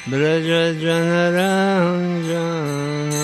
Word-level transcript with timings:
Braja 0.06 0.75
Janaranjana 0.83 3.22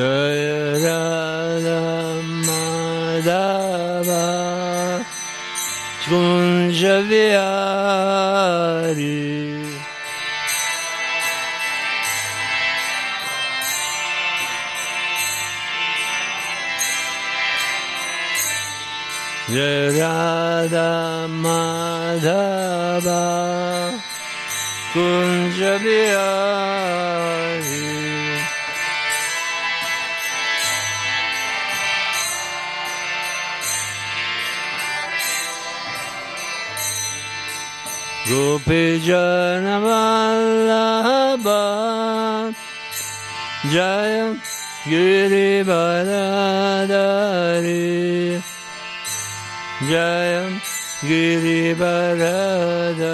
Jaya 0.00 0.80
Radha 0.80 1.84
Madhava 2.48 4.24
Kunja 6.08 6.96
Vihari 7.10 8.40
Jaya 19.52 19.84
Radha 20.00 21.28
Madhava 21.44 23.22
Kunja 24.94 25.74
Vihari 25.84 27.39
Gopi 38.40 38.84
Jana 39.04 39.76
Vallabha 39.84 41.62
Jaya 43.72 44.26
Giri 44.88 45.50
Bharadari 45.68 46.80
Jaya 49.90 50.44
Giri 51.04 51.62
Bharadari 51.80 53.10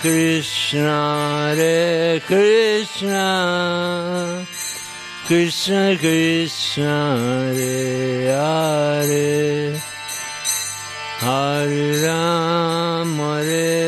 Krishna, 0.00 1.54
Hare 1.56 2.20
Krishna, 2.20 3.26
Krishna 5.26 5.96
Krishna, 5.98 7.52
Hare 7.52 8.30
Hare, 8.30 9.76
Hare 11.18 12.06
Rama, 12.06 13.42
Hare 13.42 13.87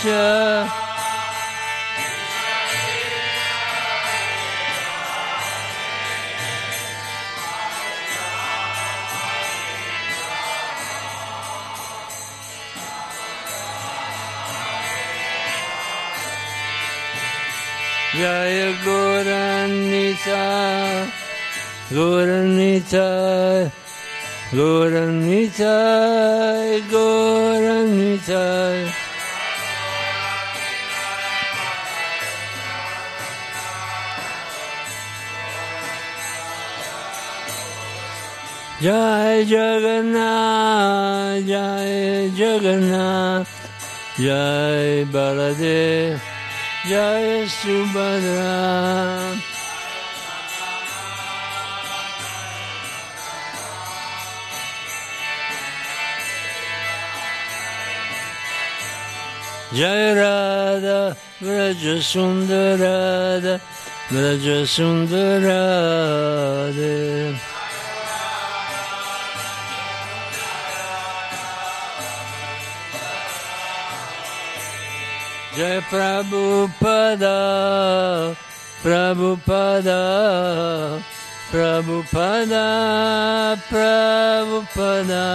Krishna. 0.00 0.70
Jaya 18.18 18.72
Goranita, 18.84 20.44
Goranita, 21.90 23.70
Goranita, 24.50 25.74
Goranita. 26.90 28.46
Jai 38.88 39.44
Jagannath, 39.44 41.44
Jai 41.44 42.32
Jagannath, 42.40 43.52
Jai 44.16 45.04
Baladev, 45.12 46.16
Jai 46.88 47.44
Subhadra. 47.44 49.36
Jai 59.74 60.14
Radha, 60.16 61.12
Vraja 61.42 62.00
Sundarada, 62.00 63.60
Vraja 64.08 64.64
Sundarada. 64.64 66.08
Jai 75.58 75.82
Prabhupada, 75.90 77.34
Prabhupada, 78.80 80.00
Prabhupada, 81.50 82.64
Prabhupada. 83.66 85.26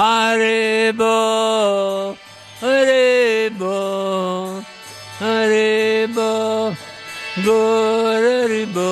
Haribo, 0.00 1.18
Haribo, 2.62 3.78
Haribo, 5.20 6.32
Goraribo. 7.44 8.89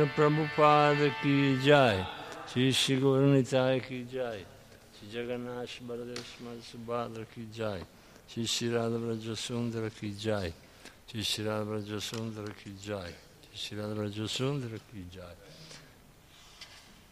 Shri 0.00 0.08
Prabhupada 0.16 1.12
ki 1.20 1.58
jai, 1.62 2.06
Shri 2.48 2.72
Shri 2.72 2.96
Gaura 2.98 3.26
Nitai 3.26 3.82
ki 3.86 4.06
jai, 4.10 4.46
Shri 4.96 5.08
Jagannath 5.12 5.78
Baladev 5.86 6.24
Smart 6.24 6.62
Subhadra 6.62 7.26
ki 7.34 7.48
jai, 7.52 7.84
Shri 8.26 8.46
Shri 8.46 8.68
Radha 8.70 8.96
Vraja 8.96 9.36
Sundara 9.36 9.90
ki 9.90 10.14
jai, 10.18 10.54
Shri 11.06 11.22
Shri 11.22 11.44
Radha 11.44 11.64
Vraja 11.66 12.00
Sundara 12.00 12.50
ki 12.56 12.72
jai, 12.82 13.12
Shri 13.52 13.76
Shri 13.76 13.76
Radha 13.76 13.94
Vraja 13.94 14.26
Sundara 14.26 14.78
ki 14.90 15.04
jai. 15.12 15.36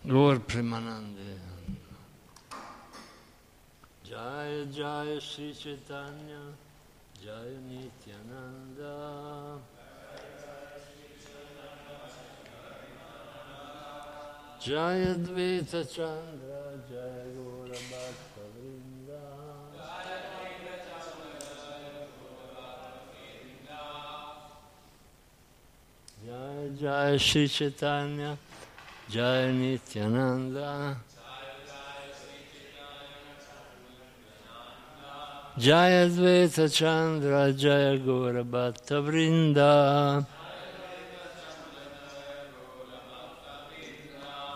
Gaur 0.07 0.39
Premanande. 0.39 1.37
Jaya 4.03 4.65
Jaya 4.65 5.21
Sri 5.21 5.53
Chaitanya, 5.53 6.57
Jaya 7.23 7.59
Nityananda. 7.69 8.97
Jaya 14.61 15.15
Dvaita 15.15 15.85
Chandra, 15.89 16.75
Jaya 16.91 17.25
Gaura 17.33 17.79
Bhakta 17.91 18.43
Vrinda. 18.55 19.23
Jaya 26.27 26.69
Jaya 26.81 27.19
Sri 27.19 27.47
Chaitanya, 27.47 28.37
Jaya 29.09 29.53
Nityananda. 29.53 30.97
Jaya 35.57 36.09
Dvaita 36.09 36.69
Chandra, 36.73 37.53
Jaya 37.53 37.97
Gaura 37.99 38.45
Bhatta 38.45 39.03
Vrinda. 39.03 40.27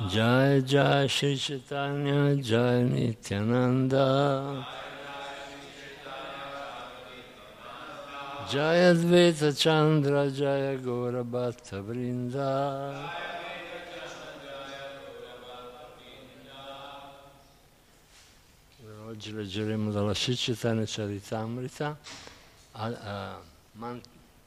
Jai 0.09 0.63
Jai 0.63 1.07
Shri 1.07 1.37
Chaitanya 1.37 2.35
Jai 2.37 2.83
Nityananda. 2.83 4.67
Jai 8.49 8.79
Advaita 8.91 9.57
Chandra 9.57 10.31
Jai 10.31 10.77
Gora 10.83 11.23
Bhatta 11.23 11.81
Vrinda. 11.81 13.11
Oggi 19.07 19.33
leggeremo 19.33 19.91
dalla 19.91 20.15
Shri 20.15 20.35
Chaitanya 20.35 20.85
Charitamrita 20.85 21.97
a, 22.73 22.87
a 22.87 23.41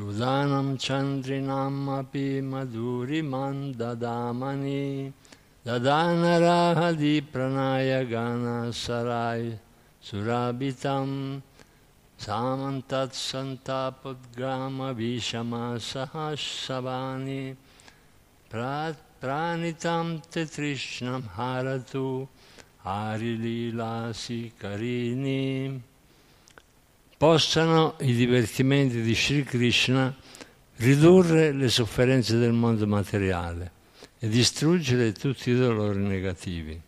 Sudanam 0.00 0.78
Chandrinam 0.78 1.86
api 1.98 2.40
madhuriman 2.40 3.74
dadamani 3.74 5.12
dadanarahadi 5.66 7.20
pranaya 7.20 8.08
gana 8.08 8.72
sarai 8.72 9.58
surabitam 10.02 11.42
samantat 12.18 13.12
santapodgama 13.12 14.96
vishama 14.96 15.76
sahasavani 15.76 17.54
pranitam 18.50 20.22
te 20.30 20.46
trishnam 20.46 21.22
haratu 21.36 22.26
arililasi 22.86 24.50
karini 24.58 25.82
possano 27.20 27.96
i 27.98 28.14
divertimenti 28.14 29.02
di 29.02 29.14
Sri 29.14 29.44
Krishna 29.44 30.16
ridurre 30.76 31.52
le 31.52 31.68
sofferenze 31.68 32.38
del 32.38 32.52
mondo 32.52 32.86
materiale 32.86 33.72
e 34.18 34.26
distruggere 34.26 35.12
tutti 35.12 35.50
i 35.50 35.54
dolori 35.54 35.98
negativi. 35.98 36.72
I 36.72 36.80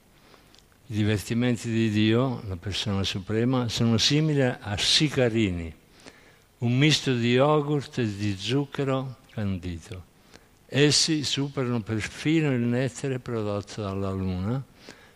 divertimenti 0.87 1.69
di 1.69 1.91
Dio, 1.91 2.41
la 2.49 2.57
persona 2.57 3.05
suprema, 3.05 3.69
sono 3.69 3.99
simili 3.99 4.41
a 4.41 4.75
sicarini, 4.79 5.71
un 6.61 6.79
misto 6.79 7.15
di 7.15 7.33
yogurt 7.33 7.99
e 7.99 8.17
di 8.17 8.35
zucchero 8.35 9.17
candito. 9.35 10.03
Essi 10.65 11.25
superano 11.25 11.83
perfino 11.83 12.51
il 12.53 12.63
nettare 12.63 13.19
prodotto 13.19 13.83
dalla 13.83 14.13
luna 14.13 14.65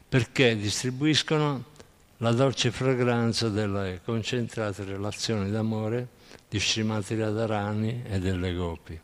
perché 0.07 0.59
distribuiscono 0.59 1.73
la 2.19 2.33
dolce 2.33 2.71
fragranza 2.71 3.49
delle 3.49 4.01
concentrate 4.05 4.85
relazioni 4.85 5.51
d'amore 5.51 6.09
di 6.49 6.59
Srimati 6.59 7.15
Radharani 7.19 8.05
e 8.09 8.19
delle 8.19 8.55
gopi. 8.55 8.99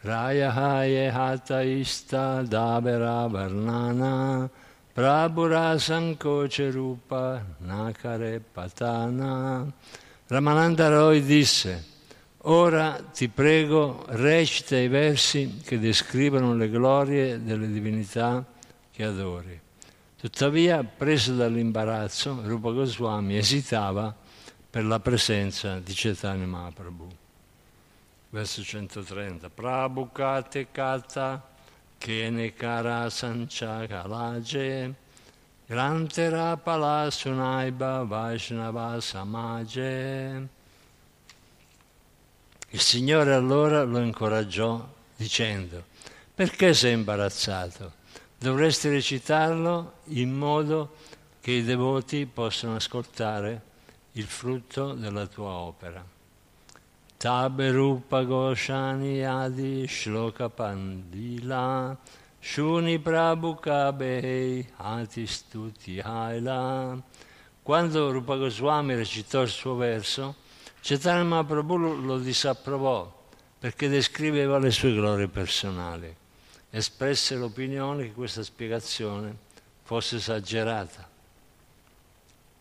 Raya 0.00 0.52
haye 0.52 1.10
hata 1.10 1.62
ista 1.62 2.42
davera 2.42 3.26
varnana 3.26 4.48
prabhura 4.92 5.76
sankoce 5.78 6.70
rupa 6.70 7.44
nakare 7.58 8.40
patana 8.40 9.66
Ramananda 10.28 10.88
Roy 10.88 11.22
disse 11.22 11.94
Ora 12.48 13.00
ti 13.12 13.28
prego, 13.28 14.04
recita 14.08 14.76
i 14.76 14.86
versi 14.86 15.60
che 15.64 15.80
descrivono 15.80 16.54
le 16.54 16.70
glorie 16.70 17.42
delle 17.42 17.66
divinità 17.66 18.44
che 18.92 19.02
adori. 19.02 19.60
Tuttavia, 20.18 20.82
preso 20.82 21.34
dall'imbarazzo, 21.34 22.40
Rupa 22.44 22.70
Goswami 22.70 23.36
esitava 23.36 24.14
per 24.68 24.84
la 24.84 24.98
presenza 24.98 25.78
di 25.78 25.92
Chaitanya 25.94 26.46
Mahaprabhu. 26.46 27.08
Verso 28.30 28.62
130. 28.62 29.50
Prabhu 29.50 30.10
kate 30.12 30.68
kata 30.72 31.42
kene 31.98 32.54
kara 32.54 33.08
sancha 33.10 33.86
kalaje 33.86 34.94
grantera 35.66 36.56
pala 36.56 37.10
sunaiba 37.10 38.04
vaishnava 38.04 39.00
samaje 39.00 40.48
il 42.70 42.80
Signore 42.80 43.32
allora 43.32 43.84
lo 43.84 44.00
incoraggiò 44.00 44.86
dicendo, 45.16 45.84
perché 46.34 46.74
sei 46.74 46.92
imbarazzato? 46.92 48.04
Dovresti 48.38 48.88
recitarlo 48.88 49.94
in 50.08 50.32
modo 50.32 50.94
che 51.40 51.52
i 51.52 51.64
devoti 51.64 52.26
possano 52.26 52.76
ascoltare 52.76 53.62
il 54.12 54.26
frutto 54.26 54.92
della 54.92 55.26
tua 55.26 55.52
opera. 55.52 56.04
Taberupa 57.16 58.24
Goshani 58.24 59.24
Adi 59.24 59.86
Shloka 59.88 60.50
Pandila 60.50 61.96
Shuni 62.38 62.98
Prabhuka 62.98 63.90
Behei 63.92 64.68
Atistuti 64.76 65.98
Haila 65.98 67.02
Quando 67.62 68.12
Rupa 68.12 68.36
Goswami 68.36 68.94
recitò 68.94 69.40
il 69.40 69.48
suo 69.48 69.76
verso, 69.76 70.36
Chaitanya 70.82 71.24
Mahaprabhu 71.24 72.04
lo 72.04 72.18
disapprovò 72.18 73.12
perché 73.58 73.88
descriveva 73.88 74.58
le 74.58 74.70
sue 74.70 74.92
glorie 74.92 75.26
personali. 75.26 76.14
Espresse 76.76 77.36
l'opinione 77.36 78.02
che 78.02 78.12
questa 78.12 78.42
spiegazione 78.42 79.34
fosse 79.82 80.16
esagerata. 80.16 81.08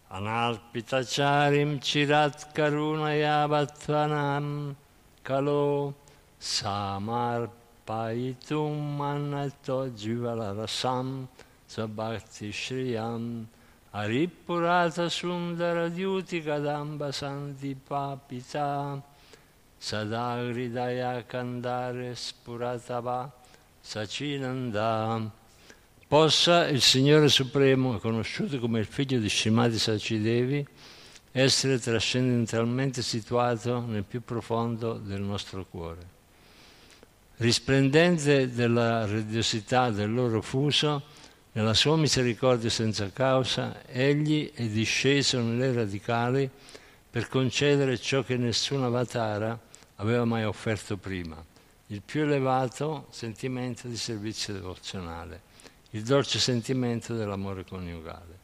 Analpitacharim 0.08 1.80
chirat 1.80 2.54
karuna 2.54 3.12
yavatvanam 3.12 4.74
kalo 5.22 5.94
samarpaitum 6.40 7.50
mannato 8.96 9.90
jivalarasam 9.90 11.28
Svabhakti 11.68 12.54
Shriyam 12.54 13.46
Haripurata 13.94 15.10
Sundara 15.10 15.90
Dyuti 15.90 16.42
Kadamba 16.42 17.12
Santi 17.12 17.76
Papita 17.76 19.04
Sadagridaya 19.78 21.22
Kandare 21.28 22.16
Spuratava 22.16 23.44
Sacinanda 23.88 25.32
possa 26.08 26.68
il 26.68 26.82
Signore 26.82 27.30
Supremo, 27.30 28.00
conosciuto 28.00 28.58
come 28.58 28.80
il 28.80 28.88
figlio 28.88 29.20
di 29.20 29.30
Shrimati 29.30 29.78
Sacidevi, 29.78 30.66
essere 31.32 31.78
trascendentalmente 31.80 33.04
situato 33.04 33.86
nel 33.86 34.04
più 34.04 34.24
profondo 34.24 34.94
del 34.94 35.22
nostro 35.22 35.68
cuore. 35.70 36.02
Risplendente 37.38 38.52
della 38.52 39.06
radiosità 39.06 39.92
del 39.92 40.12
loro 40.12 40.42
fuso, 40.42 41.04
nella 41.52 41.76
sua 41.76 41.96
misericordia 41.96 42.72
senza 42.72 43.12
causa, 43.12 43.86
egli 43.86 44.52
è 44.52 44.66
disceso 44.66 45.40
nelle 45.42 45.72
radicali 45.72 46.50
per 47.08 47.30
concedere 47.30 48.00
ciò 48.00 48.24
che 48.24 48.36
nessun 48.36 48.84
avatara 48.84 49.58
aveva 49.98 50.26
mai 50.26 50.44
offerto 50.44 50.98
prima, 50.98 51.54
il 51.88 52.02
più 52.02 52.22
elevato 52.24 53.08
sentimento 53.10 53.88
di 53.88 53.98
servizio 53.98 54.54
devozionale 54.54 55.54
il 55.96 56.04
dolce 56.04 56.40
sentimento 56.40 57.16
dell'amore 57.16 57.64
coniugale. 57.64 58.44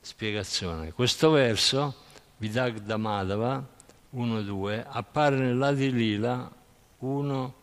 Spiegazione. 0.00 0.92
Questo 0.92 1.30
verso, 1.30 1.94
Vidagda 2.36 2.98
Madhava 2.98 3.66
1-2, 4.14 4.84
appare 4.86 5.36
nell'Adi 5.36 5.90
Lila 5.90 6.50
1, 6.98 7.54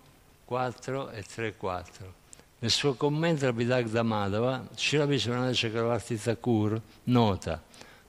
4 0.44 1.10
e 1.12 1.22
3, 1.22 1.56
4. 1.56 2.14
Nel 2.58 2.72
suo 2.72 2.96
commento 2.96 3.46
a 3.46 3.52
Vidagda 3.52 4.02
Madhava, 4.02 4.68
Srila 4.74 5.06
Vishwanatha 5.06 5.52
Chakravarti 5.54 6.20
Thakur 6.20 6.82
nota 7.04 7.62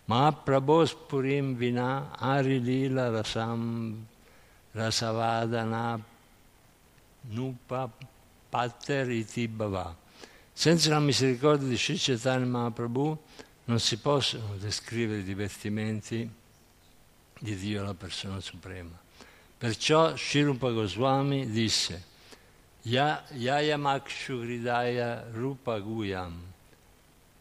Mahaprabhos 0.06 0.94
Purim 0.94 1.54
Vina 1.56 2.10
Ari 2.16 2.60
Lila 2.62 3.10
Rasam 3.10 4.06
Rasavadana 4.72 6.00
Nupa 7.30 7.90
Pater 8.48 9.10
Iti 9.10 9.48
Bhava. 9.48 9.96
Senza 10.52 10.90
la 10.90 11.00
misericordia 11.00 11.68
di 11.68 11.76
Sri 11.76 11.96
Chaitanya 11.96 12.44
Mahaprabhu 12.44 13.18
non 13.64 13.80
si 13.80 13.96
possono 13.98 14.56
descrivere 14.58 15.20
i 15.20 15.24
divertimenti 15.24 16.28
di 17.38 17.56
Dio, 17.56 17.82
la 17.82 17.94
persona 17.94 18.40
suprema. 18.40 18.98
Perciò 19.56 20.14
Shirupa 20.14 20.70
Goswami 20.70 21.48
disse 21.50 22.04
Yayamakshu 22.82 24.40
Hridaya 24.40 25.24
Rupa 25.32 25.78
Guyam. 25.78 26.50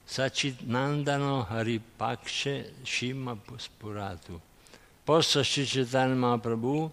Sachitnandano 0.04 1.48
Haripakshe 1.50 2.74
Shima 2.84 3.38
Spuratu 3.56 4.39
Possa 5.06 5.41
Sri 5.41 5.65
Chaitanya 5.65 6.15
Mahaprabhu 6.15 6.91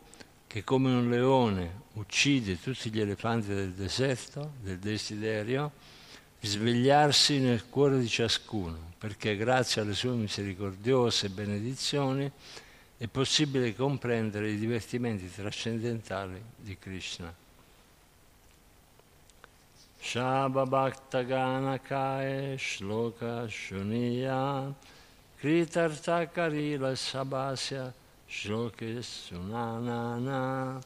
che 0.48 0.64
come 0.64 0.90
un 0.90 1.10
leone 1.10 1.82
uccide 1.92 2.58
tutti 2.58 2.90
gli 2.90 3.00
elefanti 3.00 3.48
del 3.48 3.72
deserto, 3.72 4.54
del 4.62 4.78
desiderio, 4.78 5.70
svegliarsi 6.40 7.38
nel 7.38 7.68
cuore 7.68 8.00
di 8.00 8.08
ciascuno, 8.08 8.92
perché 8.96 9.36
grazie 9.36 9.82
alle 9.82 9.94
sue 9.94 10.12
misericordiose 10.12 11.28
benedizioni 11.28 12.30
è 12.96 13.06
possibile 13.08 13.76
comprendere 13.76 14.50
i 14.50 14.56
divertimenti 14.56 15.30
trascendentali 15.30 16.42
di 16.56 16.78
Krishna. 16.78 17.32
Shaba 20.00 20.64
Bhakta 20.64 21.22
Ganakaye 21.22 22.56
Shloka 22.56 23.46
Shuniya 23.46 24.72
Kritartha 25.36 26.26
Karila 26.28 26.94
Sabasya 28.28 28.30
Shloke 28.30 29.02
Sunanana 29.02 30.78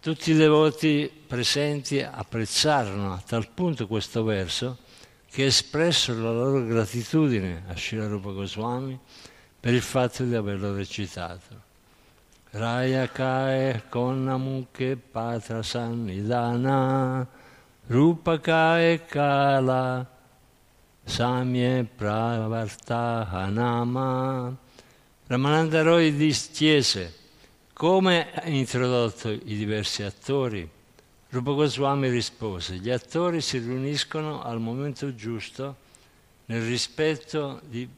tutti 0.00 0.30
i 0.30 0.34
devoti 0.34 1.10
presenti 1.26 2.00
apprezzarono 2.00 3.12
a 3.12 3.20
tal 3.26 3.48
punto 3.48 3.88
questo 3.88 4.22
verso 4.22 4.78
che 5.28 5.46
espressero 5.46 6.22
la 6.22 6.30
loro 6.30 6.64
gratitudine 6.64 7.64
a 7.66 7.76
Srila 7.76 8.06
Rupa 8.06 8.30
Goswami 8.30 8.96
per 9.58 9.74
il 9.74 9.82
fatto 9.82 10.22
di 10.22 10.36
averlo 10.36 10.72
recitato. 10.74 11.64
Raya 12.50 13.08
Kae 13.08 13.82
Konnamuke 13.88 14.96
Patra 14.96 15.64
Sannidana 15.64 17.26
Rupa 17.88 18.38
Kae 18.38 19.04
Kala 19.04 20.08
Samye 21.04 21.84
Pravartahanama 21.84 24.64
Ramananda 25.28 25.82
Roy 25.82 26.16
chiese 26.52 27.12
come 27.72 28.32
ha 28.32 28.46
introdotto 28.46 29.28
i 29.28 29.56
diversi 29.56 30.04
attori? 30.04 30.70
Rupa 31.30 31.50
Goswami 31.50 32.08
rispose, 32.08 32.76
gli 32.76 32.90
attori 32.90 33.40
si 33.40 33.58
riuniscono 33.58 34.44
al 34.44 34.60
momento 34.60 35.12
giusto 35.16 35.76
nel 36.44 36.64
rispetto 36.64 37.60
di 37.64 37.88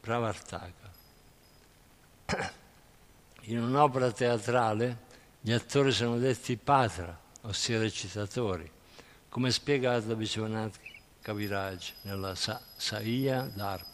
Pravartaka. 0.00 0.92
In 3.44 3.62
un'opera 3.62 4.12
teatrale 4.12 4.98
gli 5.40 5.50
attori 5.50 5.92
sono 5.92 6.18
detti 6.18 6.58
patra, 6.58 7.18
ossia 7.40 7.80
recitatori, 7.80 8.70
come 9.30 9.50
spiegato 9.50 10.08
da 10.08 10.14
Vishwanath 10.14 10.78
Kaviraj 11.22 11.92
nella 12.02 12.34
Sa- 12.34 12.60
Saiya 12.76 13.50
Dharpana. 13.54 13.89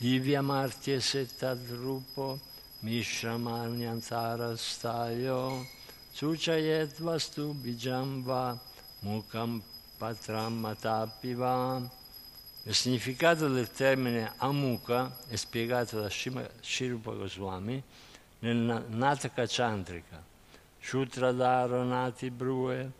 Divya 0.00 0.40
Martya 0.40 0.96
Settadrupo 0.98 2.40
Mishramanyantarasthayo 2.82 5.66
Suchayet 6.14 6.98
Vastu 7.02 7.54
Bijamba 7.54 8.58
Mukam 9.04 9.60
Patram 9.98 10.58
Matapiva. 10.58 11.82
Il 12.64 12.74
significato 12.74 13.48
del 13.48 13.70
termine 13.70 14.32
Amuka 14.38 15.18
è 15.28 15.36
spiegato 15.36 16.00
da 16.00 16.08
Shirupa 16.08 17.12
Goswami 17.12 17.82
nel 18.38 18.86
Nataka 18.88 19.46
Chandrika. 19.46 20.24
Shutradaro 20.78 21.84
Nati 21.84 22.30
Brue 22.30 22.90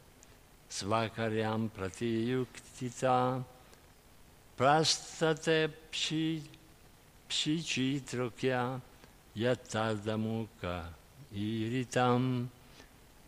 Svakaryam 0.68 1.68
Pratiyuktita 1.68 3.42
Prastate 4.54 5.74
Pshichitrokya 7.30 8.80
Yattardamukha 9.34 10.92
Iritam. 11.30 12.48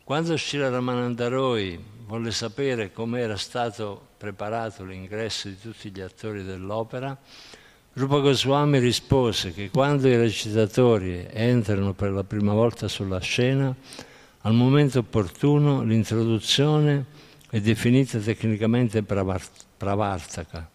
Quando 0.02 0.36
Srila 0.36 0.70
Ramananda 0.70 1.28
Roy 1.28 1.78
volle 2.04 2.32
sapere 2.32 2.92
come 2.92 3.20
era 3.20 3.36
stato 3.36 4.08
preparato 4.18 4.82
l'ingresso 4.84 5.46
di 5.46 5.56
tutti 5.56 5.92
gli 5.92 6.00
attori 6.00 6.42
dell'opera, 6.42 7.16
Rupa 7.92 8.18
Goswami 8.18 8.80
rispose 8.80 9.52
che 9.52 9.70
quando 9.70 10.08
i 10.08 10.16
recitatori 10.16 11.24
entrano 11.30 11.92
per 11.92 12.10
la 12.10 12.24
prima 12.24 12.54
volta 12.54 12.88
sulla 12.88 13.20
scena, 13.20 13.72
al 14.40 14.52
momento 14.52 14.98
opportuno 14.98 15.84
l'introduzione 15.84 17.04
è 17.48 17.60
definita 17.60 18.18
tecnicamente 18.18 19.04
pravartaka. 19.04 20.70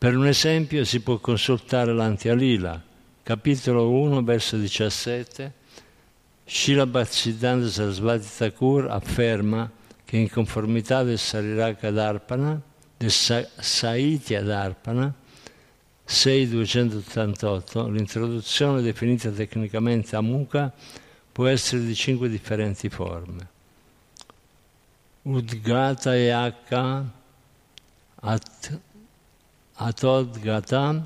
Per 0.00 0.16
un 0.16 0.26
esempio 0.26 0.82
si 0.84 1.00
può 1.00 1.18
consultare 1.18 1.92
l'Antialila, 1.92 2.82
capitolo 3.22 3.90
1, 3.90 4.22
verso 4.22 4.56
17, 4.56 5.52
Srila 6.46 6.86
Bhaktisiddhanta 6.86 7.68
Sarasvati 7.68 8.26
Thakur 8.34 8.90
afferma 8.90 9.70
che 10.06 10.16
in 10.16 10.30
conformità 10.30 11.02
del 11.02 11.18
Sariraka 11.18 11.90
Dharpana, 11.90 12.58
del 12.96 13.10
Sa- 13.10 13.46
Saitya 13.58 14.40
Dharpana, 14.40 15.12
6288, 16.02 17.88
l'introduzione 17.88 18.80
definita 18.80 19.28
tecnicamente 19.28 20.16
Amuka 20.16 20.72
può 21.30 21.46
essere 21.46 21.84
di 21.84 21.94
cinque 21.94 22.30
differenti 22.30 22.88
forme. 22.88 23.48
Udgata 25.24 26.16
Yaka 26.16 27.04
at, 28.22 28.80
Atodgata 29.80 31.00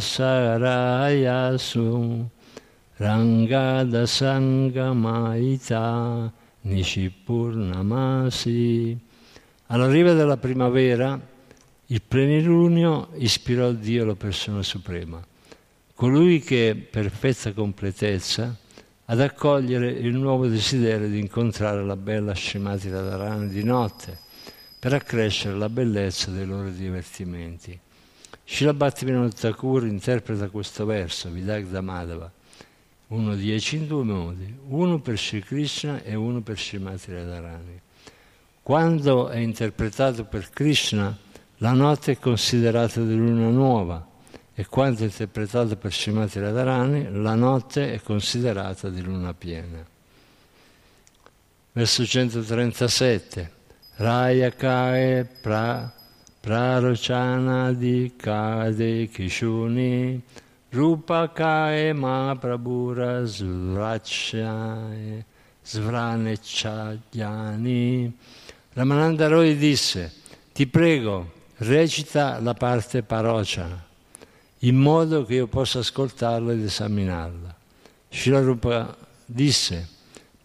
Sarayasu 0.00 2.28
Rangada 2.96 4.06
Sangamaita 4.06 6.32
Nishipurnamasi. 6.62 8.98
Alla 9.66 9.88
riva 9.88 10.14
della 10.14 10.36
primavera 10.36 11.16
il 11.86 12.02
plenilunio 12.02 13.10
ispirò 13.14 13.70
Dio 13.70 14.04
la 14.04 14.16
persona 14.16 14.64
suprema, 14.64 15.24
colui 15.94 16.40
che, 16.40 16.88
perfetta 16.90 17.52
completezza, 17.52 18.52
ad 19.04 19.20
accogliere 19.20 19.90
il 19.90 20.16
nuovo 20.16 20.48
desiderio 20.48 21.06
di 21.06 21.20
incontrare 21.20 21.84
la 21.84 21.94
bella 21.94 22.34
Srimati 22.34 22.90
Radharani 22.90 23.48
di 23.48 23.62
notte 23.62 24.26
per 24.78 24.92
accrescere 24.92 25.56
la 25.56 25.68
bellezza 25.68 26.30
dei 26.30 26.46
loro 26.46 26.70
divertimenti. 26.70 27.78
Srila 28.46 28.72
Bhattivinoda 28.72 29.30
Thakur 29.30 29.86
interpreta 29.86 30.48
questo 30.48 30.86
verso, 30.86 31.28
Vidagda 31.30 31.80
Madhava, 31.80 32.30
uno 33.08 33.34
dieci 33.34 33.76
in 33.76 33.86
due 33.86 34.04
modi, 34.04 34.54
uno 34.68 35.00
per 35.00 35.18
Sri 35.18 35.42
Krishna 35.42 36.02
e 36.02 36.14
uno 36.14 36.40
per 36.40 36.58
Srimati 36.58 37.12
Radharani. 37.12 37.80
Quando 38.62 39.28
è 39.28 39.38
interpretato 39.38 40.24
per 40.24 40.50
Krishna, 40.50 41.16
la 41.58 41.72
notte 41.72 42.12
è 42.12 42.18
considerata 42.18 43.00
di 43.02 43.16
luna 43.16 43.48
nuova 43.48 44.06
e 44.54 44.66
quando 44.66 45.00
è 45.00 45.04
interpretato 45.04 45.76
per 45.76 45.92
Srimati 45.92 46.38
Radharani, 46.38 47.10
la 47.12 47.34
notte 47.34 47.92
è 47.92 48.00
considerata 48.00 48.88
di 48.88 49.02
luna 49.02 49.34
piena. 49.34 49.84
Verso 51.72 52.06
137. 52.06 53.56
Rayakae 53.98 55.26
pra, 55.42 55.92
Prarochanadi 56.40 58.12
Kade 58.16 59.10
Kishuni 59.10 60.22
Rupakae 60.72 61.92
Mahaprabhura 61.92 63.26
Svracciae 63.26 65.24
Svranecciagliani 65.64 68.12
Ramananda 68.74 69.28
Roy 69.28 69.56
disse 69.56 70.12
ti 70.52 70.68
prego 70.68 71.32
recita 71.56 72.38
la 72.40 72.54
parte 72.54 73.02
parocana 73.02 73.84
in 74.60 74.76
modo 74.76 75.24
che 75.24 75.34
io 75.34 75.46
possa 75.46 75.80
ascoltarla 75.80 76.52
ed 76.52 76.62
esaminarla. 76.62 77.54
Shilarupa 78.08 78.96
disse 79.24 79.86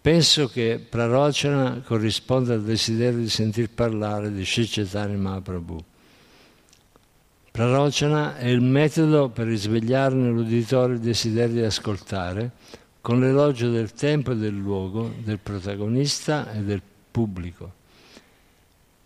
Penso 0.03 0.49
che 0.49 0.85
Prarocana 0.89 1.81
corrisponda 1.81 2.55
al 2.55 2.61
desiderio 2.61 3.19
di 3.19 3.29
sentir 3.29 3.69
parlare 3.69 4.33
di 4.33 4.43
Sri 4.43 4.67
Chaitanya 4.67 5.15
Mahaprabhu. 5.15 5.81
Prarocana 7.49 8.35
è 8.35 8.47
il 8.47 8.59
metodo 8.59 9.29
per 9.29 9.47
risvegliare 9.47 10.13
nell'uditorio 10.13 10.95
il 10.95 10.99
desiderio 10.99 11.53
di 11.53 11.61
ascoltare 11.61 12.51
con 12.99 13.21
l'elogio 13.21 13.69
del 13.69 13.93
tempo 13.93 14.33
e 14.33 14.35
del 14.35 14.53
luogo, 14.53 15.09
del 15.23 15.39
protagonista 15.39 16.51
e 16.51 16.59
del 16.63 16.81
pubblico. 17.09 17.71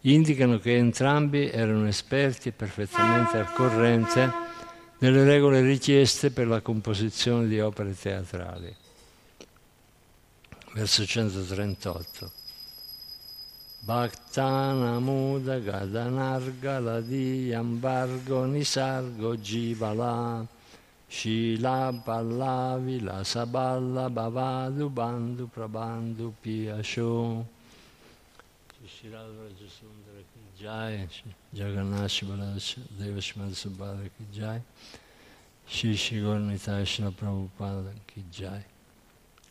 indicano 0.00 0.58
che 0.58 0.74
entrambi 0.74 1.50
erano 1.50 1.86
esperti 1.86 2.48
e 2.48 2.52
perfettamente 2.52 3.36
al 3.36 3.52
corrente 3.52 4.32
delle 4.96 5.22
regole 5.24 5.60
richieste 5.60 6.30
per 6.30 6.46
la 6.46 6.62
composizione 6.62 7.46
di 7.46 7.60
opere 7.60 7.94
teatrali. 7.94 8.74
Verso 10.72 11.04
138. 11.04 12.43
Bhaktanamuda 13.86 15.60
Gadanargaladi 15.60 17.52
Ambargo 17.52 18.48
Nisargo 18.48 19.36
Jivala 19.36 20.48
Shila 21.06 21.92
Pallavi 22.06 23.02
Lasaballa 23.02 24.08
Bhavadu 24.08 24.88
Bandhu 24.90 25.50
Prabandhu 25.50 26.32
Piyasho 26.42 27.44
Shiralvara 28.88 29.52
Jasundara 29.52 30.24
Ki 30.32 30.40
Jai 30.62 31.06
Jagannath 31.52 32.08
Shivalas 32.08 32.76
Devashmad 32.98 33.52
Subhadra 33.52 34.08
Ki 34.16 34.24
Jai. 34.32 34.62
Gornita 35.68 36.86
Shri 36.86 37.04
Prabhupada 37.10 37.92
Ki 38.06 38.24
Jai 38.32 38.64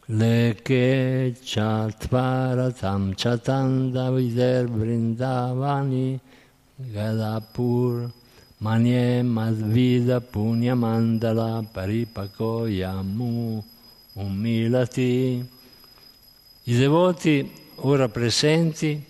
Leke 0.10 1.34
Chatvaratam 1.42 3.16
Chatanda 3.16 4.12
Vider 4.12 4.68
Vrindavani 4.68 6.20
Gadapur 6.78 8.12
Manye 8.62 9.24
Madvida 9.24 10.20
Punya 10.20 10.76
Mandala 10.76 11.66
Paripako 11.72 12.68
Yamu 12.68 13.64
Umilati 14.18 15.46
I 16.66 16.78
devoti 16.78 17.50
ora 17.76 18.10
presenti 18.10 19.02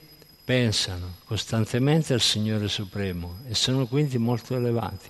pensano 0.46 1.16
costantemente 1.26 2.14
al 2.14 2.22
Signore 2.22 2.68
Supremo 2.68 3.38
e 3.48 3.56
sono 3.56 3.88
quindi 3.88 4.20
molto 4.20 4.56
elevati. 4.56 5.10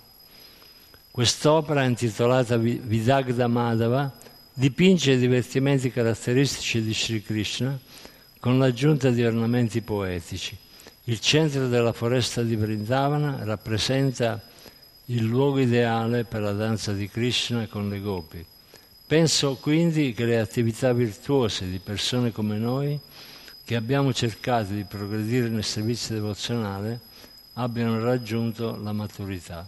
Quest'opera 1.11 1.83
intitolata 1.83 2.55
Vidagda 2.55 3.47
Madhava 3.47 4.21
dipinge 4.55 5.17
divertimenti 5.17 5.91
caratteristici 5.91 6.83
di 6.83 6.93
Sri 6.93 7.23
Krishna 7.23 7.77
con 8.39 8.59
l'aggiunta 8.59 9.09
di 9.09 9.23
ornamenti 9.23 9.81
poetici. 9.81 10.55
Il 11.05 11.19
centro 11.19 11.67
della 11.67 11.91
foresta 11.91 12.43
di 12.43 12.55
Vrindavana 12.55 13.39
rappresenta 13.43 14.41
il 15.05 15.23
luogo 15.23 15.59
ideale 15.59 16.23
per 16.23 16.41
la 16.41 16.51
danza 16.51 16.93
di 16.93 17.09
Krishna 17.09 17.67
con 17.67 17.89
le 17.89 17.99
gopi. 17.99 18.45
Penso 19.05 19.55
quindi 19.55 20.13
che 20.13 20.25
le 20.25 20.39
attività 20.39 20.93
virtuose 20.93 21.69
di 21.69 21.79
persone 21.79 22.31
come 22.31 22.57
noi, 22.57 22.97
che 23.65 23.75
abbiamo 23.75 24.13
cercato 24.13 24.73
di 24.73 24.83
progredire 24.83 25.49
nel 25.49 25.63
servizio 25.63 26.15
devozionale, 26.15 26.99
abbiano 27.53 27.99
raggiunto 28.01 28.77
la 28.81 28.93
maturità. 28.93 29.67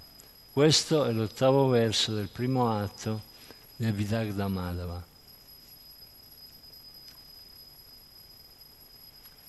Questo 0.51 1.05
è 1.05 1.11
l'ottavo 1.11 1.67
verso 1.67 2.13
del 2.13 2.29
primo 2.31 2.71
atto 2.71 3.33
del 3.77 3.93
Vidagda 3.93 4.47
Madhava. 4.47 5.03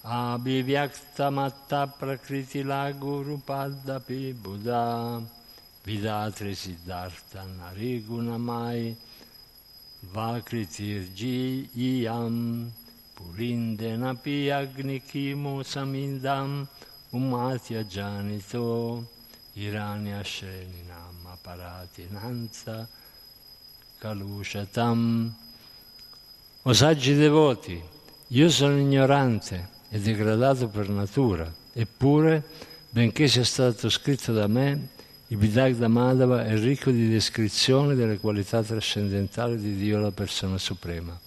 Abhivyakta 0.03 1.87
prakriti 1.99 2.63
laguru 2.63 3.41
paddapi 3.45 4.35
buddha. 4.35 5.23
Vidatre 5.85 6.55
siddhartha 6.55 7.45
narigunamai 7.45 8.97
vakritirjiyam 10.13 12.71
pulindenapi 13.15 14.51
agnikimo 14.51 15.63
samindam. 15.63 16.69
Umatya 17.13 17.85
janito. 17.85 19.05
Irania 19.57 20.25
sheninam 20.25 21.27
aparatinanza 21.33 22.89
kalushatam 23.99 25.35
o 26.63 26.73
saggi 26.73 27.15
devoti 27.15 27.81
io 28.29 28.51
sono 28.51 28.79
ignorante 28.79 29.69
e 29.89 29.99
degradato 29.99 30.69
per 30.69 30.89
natura 30.89 31.53
eppure 31.73 32.43
benché 32.91 33.29
sia 33.29 33.45
stato 33.45 33.89
scritto 33.89 34.33
da 34.33 34.47
me 34.47 34.95
il 35.29 35.39
Vidagda 35.39 35.89
Madhava 35.89 36.45
è 36.45 36.57
ricco 36.57 36.93
di 36.93 37.09
descrizioni 37.09 37.97
delle 37.97 38.19
qualità 38.19 38.63
trascendentali 38.63 39.59
di 39.59 39.75
Dio, 39.75 39.99
la 39.99 40.13
persona 40.13 40.57
suprema. 40.57 41.19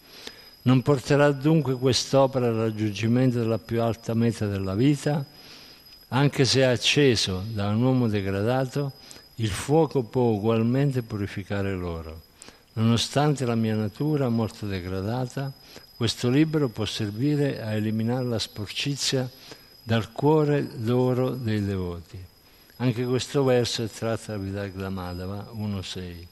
Non 0.62 0.82
porterà 0.82 1.30
dunque 1.32 1.76
quest'opera 1.76 2.48
al 2.48 2.54
raggiungimento 2.54 3.40
della 3.40 3.58
più 3.58 3.82
alta 3.82 4.14
meta 4.14 4.46
della 4.46 4.74
vita? 4.74 5.26
Anche 6.10 6.46
se 6.46 6.62
è 6.62 6.64
acceso 6.64 7.44
da 7.52 7.68
un 7.68 7.84
uomo 7.84 8.08
degradato, 8.08 8.94
il 9.36 9.50
fuoco 9.50 10.04
può 10.04 10.32
ugualmente 10.32 11.02
purificare 11.02 11.76
loro. 11.76 12.28
Nonostante 12.80 13.44
la 13.46 13.56
mia 13.56 13.76
natura 13.76 14.30
molto 14.30 14.66
degradata, 14.66 15.52
questo 15.98 16.30
libro 16.30 16.70
può 16.70 16.86
servire 16.86 17.62
a 17.62 17.74
eliminare 17.74 18.24
la 18.24 18.40
sporcizia 18.40 19.30
dal 19.84 20.14
cuore 20.14 20.66
d'oro 20.66 21.32
dei 21.32 21.62
devoti. 21.62 22.18
Anche 22.78 23.04
questo 23.04 23.44
verso 23.44 23.84
è 23.84 23.90
tratto 23.90 24.32
da 24.32 24.38
Vidagda 24.38 24.90
Madhava 24.90 25.52
1.6, 25.54 26.26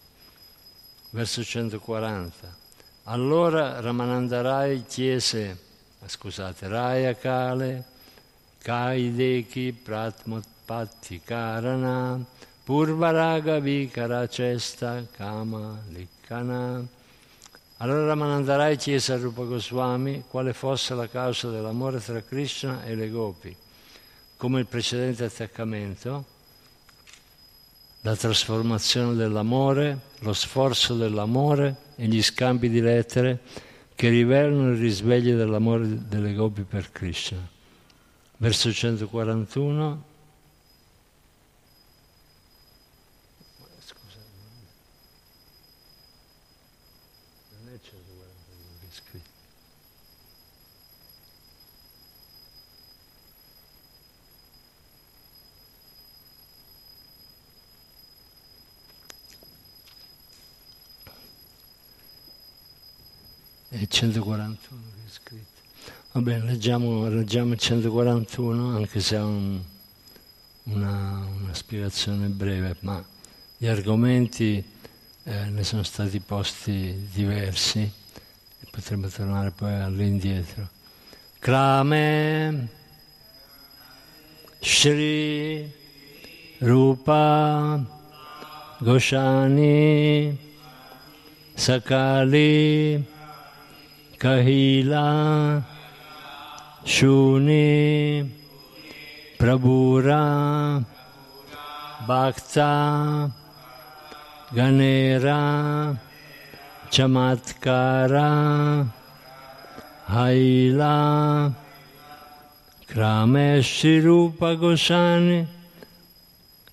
verso 1.09 1.43
140. 1.43 2.55
Allora 3.03 3.81
Ramananda 3.81 4.39
Rai 4.39 4.85
chiese, 4.87 5.57
scusate, 6.05 6.69
Raya 6.69 7.13
Kale, 7.13 7.83
Kaideki 8.59 9.73
Pratmotpatti 9.73 11.19
Karana, 11.25 12.23
Purvaraga 12.63 13.59
Vikara 13.59 14.25
Cesta 14.29 15.05
Kama 15.11 15.77
Likkana. 16.27 16.85
Allora 17.77 18.05
Ramananda 18.05 18.57
Rai 18.57 18.75
chiese 18.75 19.13
a 19.13 19.17
Rupa 19.17 19.43
Goswami 19.43 20.25
quale 20.27 20.51
fosse 20.51 20.93
la 20.93 21.07
causa 21.07 21.49
dell'amore 21.49 22.01
tra 22.01 22.21
Krishna 22.21 22.83
e 22.83 22.95
le 22.95 23.09
gopi. 23.09 23.55
Come 24.35 24.59
il 24.59 24.65
precedente 24.65 25.23
attaccamento, 25.23 26.25
la 28.01 28.15
trasformazione 28.15 29.15
dell'amore, 29.15 29.99
lo 30.19 30.33
sforzo 30.33 30.95
dell'amore 30.95 31.75
e 31.95 32.07
gli 32.07 32.21
scambi 32.21 32.69
di 32.69 32.81
lettere 32.81 33.39
che 33.95 34.09
rivelano 34.09 34.71
il 34.71 34.77
risveglio 34.77 35.37
dell'amore 35.37 36.07
delle 36.07 36.33
gopi 36.33 36.63
per 36.63 36.91
Krishna. 36.91 37.39
Verso 38.37 38.71
141 38.71 40.15
È 63.69 63.85
141 63.97 64.81
che 64.93 65.07
è 65.07 65.09
scritto. 65.09 65.61
Va 66.11 66.21
bene, 66.21 66.45
leggiamo, 66.45 67.09
leggiamo 67.09 67.53
il 67.53 67.59
141, 67.59 68.75
anche 68.75 68.99
se 68.99 69.15
ha 69.15 69.25
un, 69.25 69.59
una, 70.65 71.27
una, 71.41 71.53
spiegazione 71.55 72.27
breve, 72.27 72.75
ma 72.81 73.03
gli 73.57 73.65
argomenti 73.65 74.63
eh, 75.23 75.45
ne 75.49 75.63
sono 75.63 75.81
stati 75.81 76.19
posti 76.19 77.07
diversi 77.11 77.79
e 77.79 78.67
potremmo 78.69 79.07
tornare 79.07 79.49
poi 79.49 79.73
all'indietro. 79.73 80.69
Krame 81.39 82.67
Shri 84.59 85.73
Rupa 86.59 87.83
Goshani 88.77 90.37
Sakali 91.55 93.15
Kahila, 94.19 95.63
Shuni, 96.83 98.27
Prabhura, 99.37 100.83
Bhakta, 102.07 103.31
Ganera, 104.53 105.99
Chamatkara, 106.89 108.87
Haila, 110.07 111.53
Krame 112.87 113.63
Shri 113.63 113.99
Rupa 113.99 114.55
Goswami, 114.55 115.47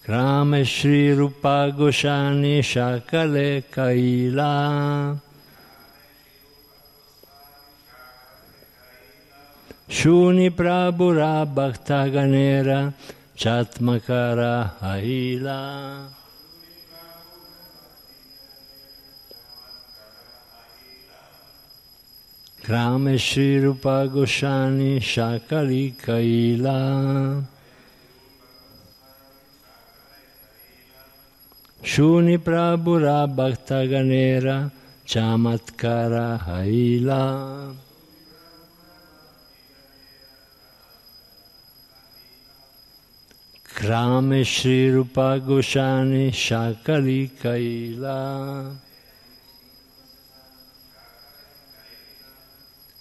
Krame 0.07 0.65
Shri 0.65 1.13
Rupa 1.13 1.75
Goswami, 1.77 2.63
Shakale 2.63 3.65
Kaila. 3.71 5.21
Shuni 9.89 10.49
Prabhura 10.51 11.45
Bhaktaganera 11.47 12.95
Chatmakara 13.37 14.71
Haila. 14.81 16.09
Krame 22.63 23.19
Shri 23.19 23.61
Goshani 23.61 24.97
Shakali 24.97 25.95
Kaila. 25.95 27.45
Shuni 31.83 32.39
Prabhura 32.39 33.29
Bhaktaganera 33.37 34.73
Chamatkara 35.07 36.41
Haila. 36.43 37.84
Krame 43.75 44.47
Shri 44.47 44.89
Rupa 44.89 45.41
Goshani 45.45 46.31
Shakali 46.31 47.29
Kaila. 47.29 48.77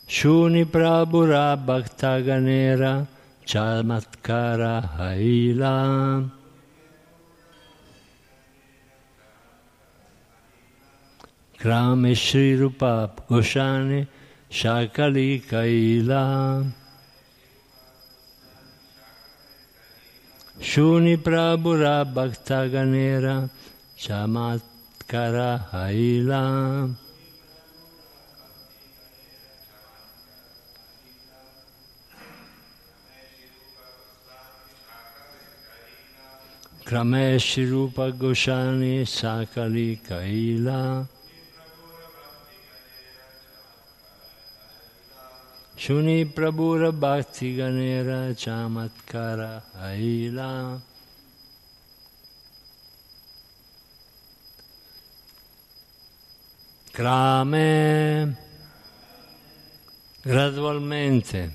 Shuni 0.08 0.66
Prabhura 0.66 1.64
Bhaktaganera 1.64 3.08
Chamatkara 3.46 4.98
Haila. 4.98 6.32
Krame 11.60 12.18
Shri 12.18 12.56
Rupa 12.56 13.12
Goshani 13.30 14.08
Shakali 14.50 15.40
Kaila 15.44 16.74
Shuni 20.64 21.18
Prabhura 21.18 22.06
Bhaktaganera 22.06 23.50
Chamatkara 24.00 25.62
Haila. 25.70 26.96
Krameshi 36.86 37.70
Rupa 37.70 38.14
Goshani 38.14 39.02
Sakali 39.02 40.00
Kaila 40.02 41.06
Shuni 45.84 46.24
Prabhura 46.24 46.98
Bhakti 46.98 47.58
Ganera 47.58 48.34
Chamatkara 48.34 49.62
Aila. 49.82 50.80
Krame 56.94 58.34
gradualmente. 60.22 61.52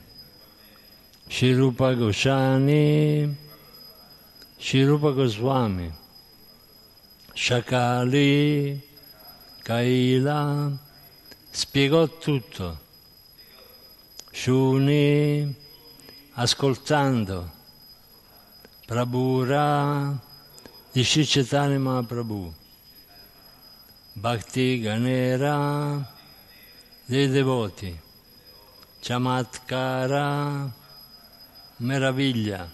Shirupa 1.26 1.96
Goswami. 1.96 3.34
Shirupa 4.58 5.14
Goswami. 5.14 5.90
Shakali 7.32 8.78
Kaila. 9.64 10.78
Spiegò 11.50 12.06
tutto 12.18 12.87
Shuni 14.40 15.52
ascoltando 16.34 17.50
Prabhura 18.86 20.16
di 20.92 21.02
Shichetani 21.02 21.76
Mahaprabhu 21.76 22.54
Bhakti 24.12 24.78
Ganera 24.78 26.08
dei 27.06 27.28
devoti, 27.28 27.98
Chamatkara, 29.00 30.72
meraviglia, 31.78 32.70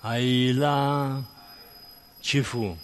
Aila, 0.00 1.24
ci 2.20 2.42
fu. 2.42 2.76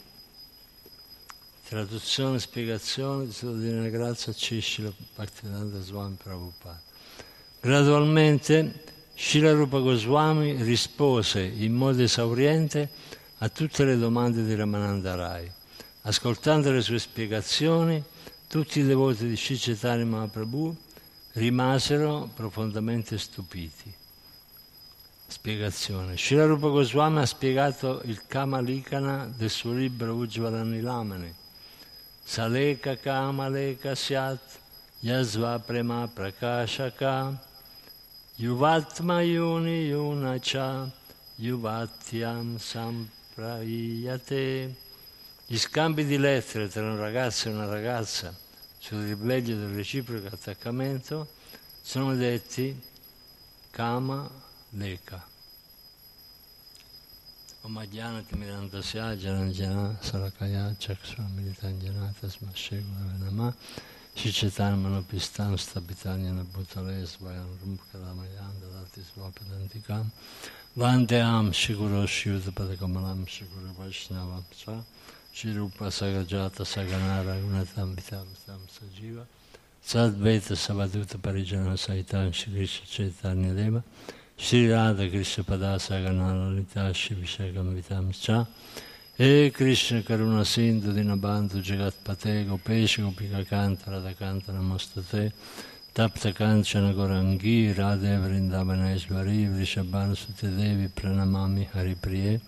Traduzione 1.68 2.37
e 2.37 2.40
spiegazione 2.40 3.27
di 3.27 3.33
Sua 3.33 3.53
Divina 3.53 3.87
Grazia 3.88 4.33
Cishila 4.33 4.90
Bhaktivedanta 5.14 5.79
Swami 5.83 6.16
Prabhupada. 6.16 6.88
Gradualmente 7.62 8.73
Shila 9.12 9.53
Rupa 9.53 9.81
Goswami 9.81 10.62
rispose 10.62 11.40
in 11.42 11.75
modo 11.75 12.03
esauriente 12.03 12.88
a 13.37 13.51
tutte 13.51 13.85
le 13.85 13.99
domande 13.99 14.46
di 14.46 14.55
Ramananda 14.55 15.14
Rai. 15.14 15.53
Ascoltando 16.03 16.73
le 16.73 16.81
sue 16.81 16.99
spiegazioni, 16.99 18.03
tutti 18.49 18.81
i 18.81 18.85
devoti 18.85 19.29
di 19.29 19.37
Sri 19.37 20.05
Mahaprabhu 20.05 20.75
rimasero 21.33 22.31
profondamente 22.35 23.18
stupiti. 23.18 23.92
Spiegazione. 25.27 26.16
Srila 26.16 26.46
Rupa 26.46 26.68
Goswami 26.68 27.18
ha 27.18 27.27
spiegato 27.27 28.01
il 28.07 28.23
Kama 28.27 28.61
Likana 28.61 29.31
del 29.37 29.51
suo 29.51 29.73
libro 29.73 30.14
Ujjvala 30.14 30.62
Nilamani. 30.62 31.35
Saleka 32.25 32.96
Kama 32.96 33.51
Leka 33.51 33.94
Syat 33.94 34.40
Yasva 35.01 35.59
Prema 35.59 36.09
Prakashaka 36.09 37.49
Yuvatma 38.40 39.20
Yuni 39.20 39.90
Yunacha 39.90 40.90
Yuvatyam 41.37 42.57
Samprayate 42.57 43.68
gli 45.44 45.59
scambi 45.59 46.07
di 46.07 46.16
lettere 46.16 46.68
tra 46.68 46.81
un 46.81 46.96
ragazzo 46.96 47.50
e 47.50 47.53
una 47.53 47.66
ragazza 47.66 48.35
sul 48.79 49.05
risveglio 49.05 49.57
del 49.57 49.74
reciproco 49.74 50.29
attaccamento 50.29 51.29
sono 51.83 52.14
detti 52.14 52.74
kama 53.70 54.26
leka. 54.70 55.22
Omadhyanati 57.61 58.37
mirandasya 58.37 59.16
jananjana 59.16 59.98
sarakaya 60.00 60.74
chaksvamilitanjana 60.79 62.14
tasmashegura 62.18 63.05
venama 63.18 63.55
Shichetan 64.16 64.79
manopistan 64.79 65.57
stabitanyana 65.57 66.44
bhutale 66.55 67.07
svayam 67.07 67.49
rumpkalamayam 67.61 68.55
dadati 68.62 69.01
svapadantikam 69.01 70.07
Vandeam 70.77 71.53
shiguro 71.53 72.07
shyuta 72.07 72.51
padakamalam 72.51 73.27
shiguro 73.27 73.70
vaishnavam 73.79 74.44
sa 74.55 74.83
Shirupa 75.35 75.90
Sagajata 75.90 76.64
Saganara 76.64 77.40
Gunatam 77.40 77.94
Vitam 77.94 78.27
Tam 78.46 78.61
Sajiva 78.68 79.25
Sadvaita 79.83 80.55
Savaduta 80.55 81.18
Parijana 81.18 81.77
Saitan 81.79 82.33
Shri 82.33 82.53
Krishna 82.53 82.87
Chaitanya 82.87 83.55
Deva 83.55 83.83
Shri 84.37 84.70
Radha 84.70 85.09
Krishna 85.09 85.44
Padasa 85.44 86.03
Ganana 86.05 86.55
Lita 86.55 86.92
Shri 86.92 87.16
Vishakam 87.16 87.81
Vitam 87.81 88.12
Cha 88.12 88.46
E 89.22 89.50
Krishna 89.50 90.00
Karuna 90.00 90.46
Sindhu 90.46 90.92
Dinabandhu 90.92 91.61
Jagat 91.61 91.92
Pate 92.02 92.46
Gopesha 92.46 93.02
Gopika 93.02 93.44
Kanta 93.44 93.90
Radha 93.90 94.14
Kanta 94.14 94.50
Namastate 94.50 95.30
Tapta 95.94 96.33
Kanchana 96.33 96.94
Gorangi 96.94 97.76
Radha 97.76 98.16
Vrindavaneshvari 98.16 99.46
Vrishabhanu 99.46 100.16
Sutidevi 100.16 100.88
Pranamami 100.88 101.68
Haripriye 101.68 102.40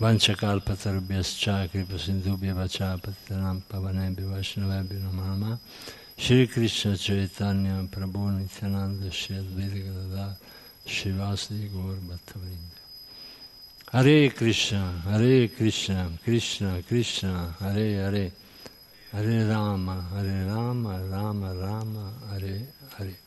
Vanchakalpatarubhyascha 0.00 1.68
Kripasindubhya 1.70 2.52
Vachapatanam 2.52 3.62
Pavanebhi 3.70 4.22
Vaishnavebhi 4.22 4.98
Namama 5.04 5.56
Shri 6.16 6.48
Krishna 6.48 6.96
Chaitanya 6.96 7.86
Prabhu 7.88 8.40
Nityananda 8.40 9.08
Shri 9.08 9.36
Advaita 9.36 9.84
Gadadhar 9.84 10.36
Shivasdi 10.84 11.72
Gaur 11.72 11.94
Bhattavrinda 11.94 12.71
Hare 13.94 14.32
Krishna, 14.32 15.02
Hare 15.04 15.50
Krishna, 15.50 16.10
Krishna 16.22 16.82
Krishna, 16.86 17.54
Hare 17.58 18.00
Hare 18.00 18.32
Hare 19.10 19.44
Rama, 19.46 20.08
Hare 20.14 20.46
Rama, 20.46 20.98
Rama 21.10 21.52
Rama, 21.52 22.12
Hare 22.30 22.72
Hare 22.96 23.18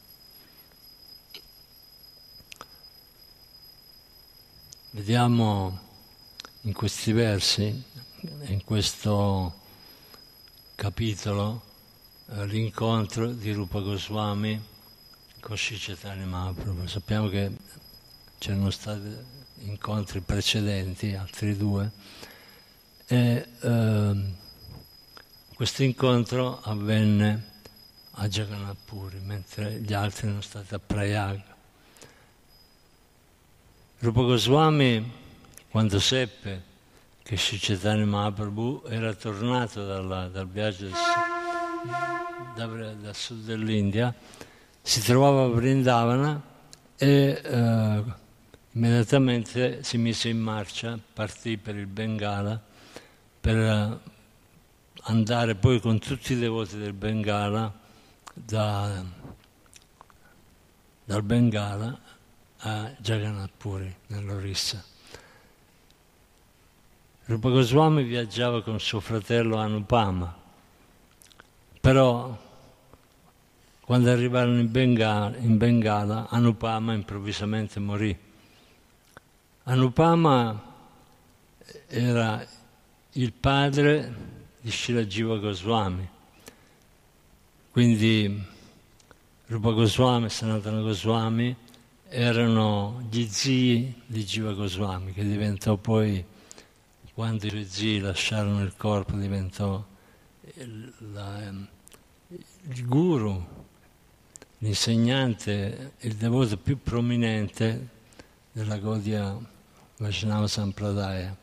Vediamo 4.90 5.80
in 6.62 6.74
questi 6.74 7.12
versi, 7.12 7.84
in 8.46 8.64
questo 8.64 9.54
capitolo, 10.74 11.62
eh, 12.32 12.48
l'incontro 12.48 13.32
di 13.32 13.52
Rupa 13.52 13.82
Goswami 13.82 14.60
con 15.40 15.56
Sri 15.56 15.78
Chaitanya 15.78 16.26
Mahaprabhu. 16.26 16.88
Sappiamo 16.88 17.30
che 17.30 17.52
c'erano 18.40 18.72
stati 18.72 19.35
incontri 19.66 20.22
precedenti, 20.22 21.14
altri 21.14 21.56
due, 21.58 21.92
e 23.08 23.48
eh, 23.62 24.34
questo 25.54 25.84
incontro 25.84 26.60
avvenne 26.62 27.54
a 28.12 28.28
Jagannath 28.28 28.78
Puri, 28.86 29.20
mentre 29.20 29.80
gli 29.82 29.94
altri 29.94 30.28
erano 30.28 30.42
stati 30.42 30.74
a 30.74 30.80
Prayaga. 30.80 31.56
Rupa 34.00 34.22
Goswami 34.22 35.24
quando 35.70 36.00
seppe 36.00 36.74
che 37.22 37.38
Sri 37.38 38.06
Mahaprabhu 38.06 38.84
era 38.88 39.14
tornato 39.14 39.86
dalla, 39.86 40.28
dal 40.28 40.48
viaggio 40.48 40.88
da, 42.56 42.66
dal 42.66 43.16
sud 43.16 43.44
dell'India, 43.44 44.14
si 44.82 45.02
trovava 45.02 45.44
a 45.44 45.48
Vrindavana 45.48 46.42
e 46.96 47.42
eh, 47.44 48.04
immediatamente 48.76 49.84
si 49.84 49.98
mise 49.98 50.30
in 50.30 50.40
marcia, 50.40 51.00
partì 51.14 51.58
per 51.58 51.76
il 51.76 51.88
Bengala 51.88 52.62
per 53.40 53.58
eh, 53.58 54.00
andare 55.04 55.56
poi 55.56 55.80
con 55.80 56.00
tutti 56.00 56.34
i 56.34 56.40
devoti 56.40 56.78
del 56.78 56.94
Bengala 56.94 57.74
da, 58.34 59.04
dal 61.06 61.24
Bengala 61.24 62.00
a 62.58 62.92
Jagannath 62.98 63.52
Puri 63.56 63.96
nell'Orissa. 64.08 64.84
Rupa 67.26 67.50
Goswami 67.50 68.04
viaggiava 68.04 68.62
con 68.62 68.80
suo 68.80 69.00
fratello 69.00 69.56
Anupama, 69.56 70.36
però 71.80 72.38
quando 73.82 74.12
arrivarono 74.12 74.60
in 74.60 74.70
Bengala, 74.70 75.38
in 75.38 75.58
Bengala 75.58 76.28
Anupama 76.30 76.94
improvvisamente 76.94 77.80
morì. 77.80 78.25
Anupama 79.68 80.62
era 81.88 82.46
il 83.14 83.34
padre 83.34 84.14
di 84.62 84.70
Shilajiva 84.70 85.38
Goswami, 85.38 86.08
quindi 87.72 88.44
Rupa 89.48 89.72
Goswami 89.72 90.28
e 90.28 90.30
Sanatana 90.30 90.82
Goswami 90.82 91.56
erano 92.10 93.08
gli 93.10 93.26
zii 93.26 94.04
di 94.06 94.24
Jiva 94.24 94.54
Goswami, 94.54 95.14
che 95.14 95.24
diventò 95.24 95.78
poi 95.78 96.24
quando 97.16 97.48
i 97.48 97.50
suoi 97.50 97.66
zii 97.66 98.00
lasciarono 98.02 98.62
il 98.62 98.76
corpo 98.78 99.16
diventò 99.16 99.84
il, 100.58 100.94
la, 101.12 101.52
il 102.28 102.86
guru, 102.86 103.44
l'insegnante, 104.60 105.94
il 106.02 106.14
devoto 106.14 106.56
più 106.56 106.80
prominente 106.80 107.88
della 108.52 108.78
Gaudiya 108.78 109.54
Vaishnava 109.98 110.48
Sampradaya. 110.48 111.36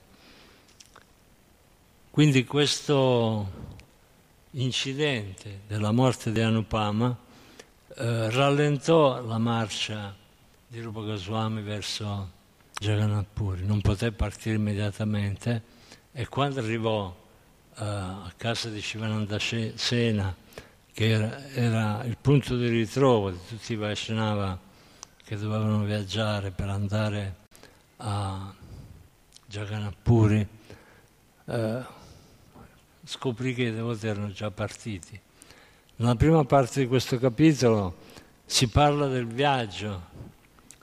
Quindi 2.10 2.44
questo 2.44 3.50
incidente 4.50 5.60
della 5.66 5.92
morte 5.92 6.30
di 6.30 6.40
Anupama 6.40 7.16
eh, 7.96 8.30
rallentò 8.30 9.24
la 9.24 9.38
marcia 9.38 10.14
di 10.66 10.80
Rupa 10.80 11.00
Goswami 11.00 11.62
verso 11.62 12.30
Jagannath 12.78 13.28
Puri, 13.32 13.64
non 13.64 13.80
poté 13.80 14.12
partire 14.12 14.56
immediatamente 14.56 15.62
e 16.12 16.28
quando 16.28 16.60
arrivò 16.60 17.14
eh, 17.78 17.84
a 17.84 18.32
casa 18.36 18.68
di 18.68 18.82
Shivananda 18.82 19.38
Sena, 19.38 20.36
che 20.92 21.08
era, 21.08 21.48
era, 21.54 22.04
il 22.04 22.18
punto 22.20 22.56
di 22.56 22.68
ritrovo 22.68 23.30
di 23.30 23.38
tutti 23.48 23.72
i 23.72 23.76
Vaishnava 23.76 24.58
che 25.24 25.36
dovevano 25.38 25.82
viaggiare 25.84 26.50
per 26.50 26.68
andare 26.68 27.41
a 28.04 28.52
Jagannath 29.46 29.96
Puri, 30.02 30.46
eh, 31.46 31.82
scoprì 33.04 33.54
che 33.54 33.64
i 33.64 33.72
devoti 33.72 34.06
erano 34.06 34.32
già 34.32 34.50
partiti. 34.50 35.18
Nella 35.96 36.16
prima 36.16 36.44
parte 36.44 36.80
di 36.80 36.86
questo 36.88 37.18
capitolo 37.18 37.96
si 38.44 38.68
parla 38.68 39.06
del 39.06 39.26
viaggio 39.26 40.10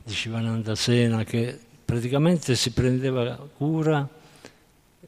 di 0.03 0.13
Shivananda 0.13 0.75
Sena 0.75 1.23
che 1.23 1.59
praticamente 1.83 2.55
si 2.55 2.71
prendeva 2.71 3.35
cura 3.57 4.07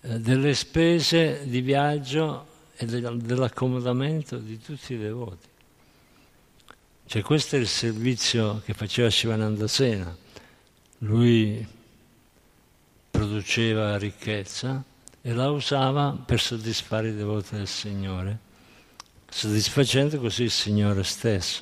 eh, 0.01 0.19
delle 0.19 0.53
spese 0.53 1.47
di 1.47 1.61
viaggio 1.61 2.47
e 2.75 2.85
dell'accomodamento 2.85 4.37
di 4.37 4.59
tutti 4.59 4.93
i 4.93 4.97
devoti. 4.97 5.47
Cioè 7.05 7.21
questo 7.21 7.55
è 7.55 7.59
il 7.59 7.67
servizio 7.67 8.61
che 8.65 8.73
faceva 8.73 9.09
Shivananda 9.09 9.67
Sena. 9.67 10.15
Lui 10.99 11.79
produceva 13.21 13.97
ricchezza 13.97 14.83
e 15.21 15.33
la 15.33 15.51
usava 15.51 16.17
per 16.25 16.39
soddisfare 16.39 17.09
i 17.09 17.15
devoti 17.15 17.55
del 17.55 17.67
Signore, 17.67 18.39
soddisfacendo 19.29 20.19
così 20.19 20.43
il 20.43 20.51
Signore 20.51 21.03
stesso. 21.03 21.61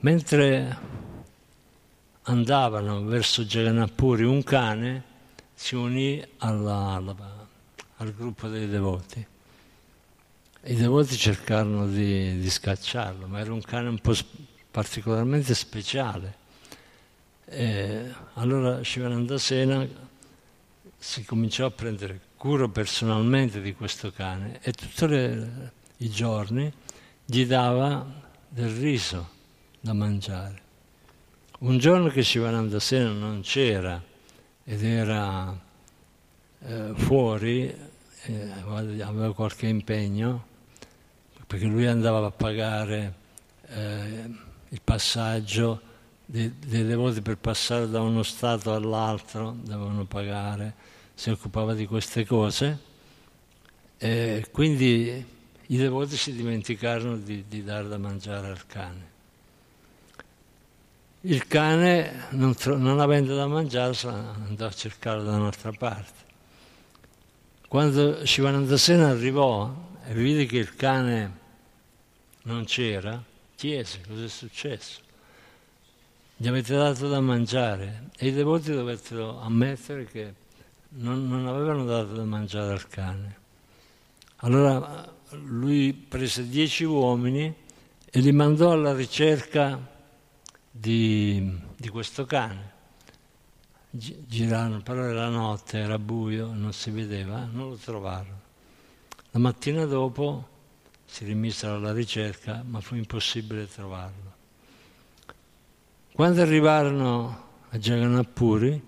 Mentre 0.00 0.78
andavano 2.22 3.02
verso 3.02 3.42
Jagannathpuri 3.42 4.22
un 4.22 4.44
cane 4.44 5.02
si 5.52 5.74
unì 5.74 6.24
alla, 6.38 6.92
alla, 6.92 7.16
al 7.96 8.14
gruppo 8.14 8.46
dei 8.46 8.68
devoti. 8.68 9.26
I 10.66 10.74
devoti 10.76 11.16
cercarono 11.16 11.88
di, 11.88 12.38
di 12.38 12.50
scacciarlo, 12.50 13.26
ma 13.26 13.40
era 13.40 13.52
un 13.52 13.62
cane 13.62 13.88
un 13.88 13.98
po' 13.98 14.14
particolarmente 14.70 15.54
speciale. 15.54 16.42
E 17.46 18.12
allora 18.34 18.82
Shivananda 18.82 19.36
Sena 19.38 19.86
si 20.96 21.24
cominciò 21.24 21.66
a 21.66 21.70
prendere 21.70 22.20
cura 22.36 22.68
personalmente 22.68 23.60
di 23.60 23.74
questo 23.74 24.10
cane 24.10 24.58
e 24.62 24.72
tutti 24.72 25.04
i 25.98 26.10
giorni 26.10 26.72
gli 27.24 27.46
dava 27.46 28.06
del 28.48 28.70
riso 28.70 29.28
da 29.80 29.92
mangiare. 29.92 30.62
Un 31.60 31.78
giorno 31.78 32.08
che 32.08 32.22
Shivananda 32.22 32.80
Sena 32.80 33.12
non 33.12 33.42
c'era 33.42 34.02
ed 34.64 34.82
era 34.82 35.58
eh, 36.60 36.92
fuori, 36.94 37.74
eh, 38.22 38.50
aveva 39.02 39.34
qualche 39.34 39.66
impegno, 39.66 40.46
perché 41.46 41.66
lui 41.66 41.86
andava 41.86 42.26
a 42.26 42.30
pagare 42.30 43.14
eh, 43.68 44.30
il 44.68 44.80
passaggio 44.82 45.92
dei, 46.26 46.52
dei 46.58 46.84
devoti 46.84 47.20
per 47.20 47.36
passare 47.38 47.88
da 47.88 48.00
uno 48.00 48.22
stato 48.22 48.72
all'altro, 48.72 49.56
dovevano 49.62 50.04
pagare, 50.04 50.74
si 51.14 51.30
occupava 51.30 51.74
di 51.74 51.86
queste 51.86 52.24
cose 52.24 52.92
e 53.98 54.46
quindi 54.50 55.24
i 55.66 55.76
devoti 55.76 56.16
si 56.16 56.34
dimenticarono 56.34 57.16
di, 57.16 57.44
di 57.48 57.62
dare 57.62 57.88
da 57.88 57.98
mangiare 57.98 58.48
al 58.48 58.66
cane. 58.66 59.12
Il 61.22 61.46
cane, 61.46 62.26
non, 62.30 62.54
non 62.64 63.00
avendo 63.00 63.34
da 63.34 63.46
mangiare, 63.46 63.96
andò 64.02 64.66
a 64.66 64.72
cercarlo 64.72 65.22
da 65.22 65.36
un'altra 65.36 65.72
parte. 65.72 66.22
Quando 67.66 68.26
Shivanandasena 68.26 69.08
arrivò 69.08 69.74
e 70.06 70.12
vide 70.12 70.44
che 70.44 70.58
il 70.58 70.76
cane 70.76 71.38
non 72.42 72.64
c'era, 72.64 73.22
chiese 73.56 74.00
cosa 74.06 74.24
è 74.24 74.28
successo. 74.28 75.03
Gli 76.36 76.48
avete 76.48 76.74
dato 76.74 77.08
da 77.08 77.20
mangiare 77.20 78.10
e 78.16 78.26
i 78.26 78.32
devoti 78.32 78.72
dovettero 78.72 79.40
ammettere 79.40 80.04
che 80.04 80.34
non, 80.96 81.28
non 81.28 81.46
avevano 81.46 81.84
dato 81.84 82.14
da 82.14 82.24
mangiare 82.24 82.72
al 82.72 82.88
cane. 82.88 83.36
Allora 84.38 85.12
lui 85.30 85.92
prese 85.92 86.48
dieci 86.48 86.82
uomini 86.84 87.54
e 88.04 88.20
li 88.20 88.32
mandò 88.32 88.72
alla 88.72 88.94
ricerca 88.94 89.78
di, 90.68 91.56
di 91.76 91.88
questo 91.88 92.24
cane. 92.24 92.72
Girarono, 93.90 94.82
però 94.82 95.04
era 95.04 95.28
notte, 95.28 95.78
era 95.78 96.00
buio, 96.00 96.52
non 96.52 96.72
si 96.72 96.90
vedeva, 96.90 97.48
non 97.50 97.68
lo 97.68 97.76
trovarono. 97.76 98.40
La 99.30 99.38
mattina 99.38 99.84
dopo 99.84 100.48
si 101.04 101.24
rimisero 101.24 101.74
alla 101.74 101.92
ricerca, 101.92 102.64
ma 102.66 102.80
fu 102.80 102.96
impossibile 102.96 103.68
trovarlo. 103.68 104.33
Quando 106.14 106.42
arrivarono 106.42 107.42
a 107.70 107.76
Jagannath 107.76 108.80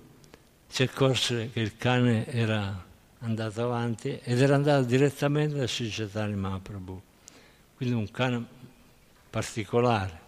si 0.68 0.84
accorse 0.84 1.50
che 1.50 1.58
il 1.58 1.76
cane 1.76 2.24
era 2.28 2.84
andato 3.18 3.64
avanti 3.64 4.16
ed 4.22 4.40
era 4.40 4.54
andato 4.54 4.84
direttamente 4.84 5.56
da 5.56 5.66
Sri 5.66 5.88
Chaitanya 5.90 6.36
Mahaprabhu, 6.36 7.02
quindi 7.74 7.96
un 7.96 8.08
cane 8.12 8.46
particolare. 9.28 10.20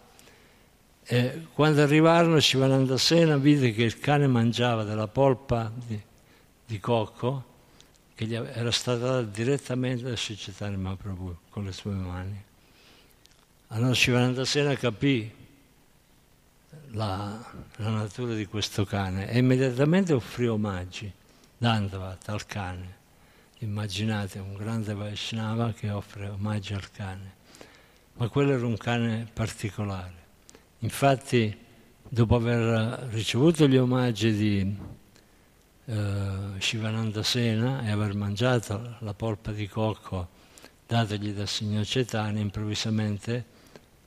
E 1.05 1.45
quando 1.53 1.81
arrivarono 1.83 2.37
Shivananda 2.37 2.97
Sena 2.97 3.37
vide 3.37 3.71
che 3.71 3.83
il 3.83 3.97
cane 3.97 4.27
mangiava 4.27 4.83
della 4.83 5.07
polpa 5.07 5.71
di, 5.73 5.97
di 6.65 6.79
cocco 6.81 7.45
che 8.13 8.25
gli 8.25 8.35
era 8.35 8.71
stata 8.71 8.97
data 8.97 9.21
direttamente 9.21 10.03
da 10.03 10.17
Sri 10.17 10.37
Mahaprabhu 10.75 11.37
con 11.49 11.63
le 11.63 11.71
sue 11.71 11.93
mani. 11.93 12.43
Allora 13.67 13.93
Shivananda 13.93 14.43
Sena 14.43 14.75
capì 14.75 15.38
la, 16.91 17.39
la, 17.77 17.89
natura 17.89 18.33
di 18.33 18.45
questo 18.45 18.85
cane 18.85 19.29
e 19.29 19.37
immediatamente 19.37 20.13
offrì 20.13 20.47
omaggi, 20.47 21.11
Dandavat, 21.57 22.29
al 22.29 22.45
cane. 22.45 22.97
Immaginate 23.59 24.39
un 24.39 24.55
grande 24.55 24.93
Vaishnava 24.93 25.73
che 25.73 25.89
offre 25.89 26.29
omaggi 26.29 26.73
al 26.73 26.89
cane. 26.91 27.33
Ma 28.13 28.27
quello 28.29 28.53
era 28.53 28.65
un 28.65 28.77
cane 28.77 29.27
particolare. 29.31 30.13
Infatti, 30.79 31.57
dopo 32.07 32.35
aver 32.35 33.07
ricevuto 33.11 33.67
gli 33.67 33.77
omaggi 33.77 34.33
di 34.33 34.77
eh, 35.85 36.37
Shivananda 36.57 37.23
Sena 37.23 37.85
e 37.85 37.91
aver 37.91 38.13
mangiato 38.15 38.95
la 38.99 39.13
polpa 39.13 39.51
di 39.51 39.67
cocco 39.67 40.37
datagli 40.89 41.33
dal 41.33 41.47
signor 41.47 41.85
Cetani, 41.85 42.41
improvvisamente 42.41 43.45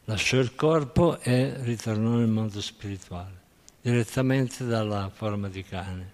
lasciò 0.05 0.39
il 0.39 0.55
corpo 0.55 1.19
e 1.21 1.55
ritornò 1.63 2.17
nel 2.17 2.29
mondo 2.29 2.61
spirituale, 2.61 3.41
direttamente 3.81 4.65
dalla 4.65 5.11
forma 5.13 5.49
di 5.49 5.63
cane. 5.63 6.13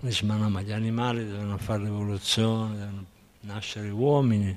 Dice, 0.00 0.24
ma 0.26 0.36
no, 0.36 0.50
ma 0.50 0.60
gli 0.60 0.72
animali 0.72 1.24
devono 1.24 1.56
fare 1.56 1.82
l'evoluzione, 1.82 2.76
devono 2.76 3.04
nascere 3.40 3.88
uomini. 3.88 4.56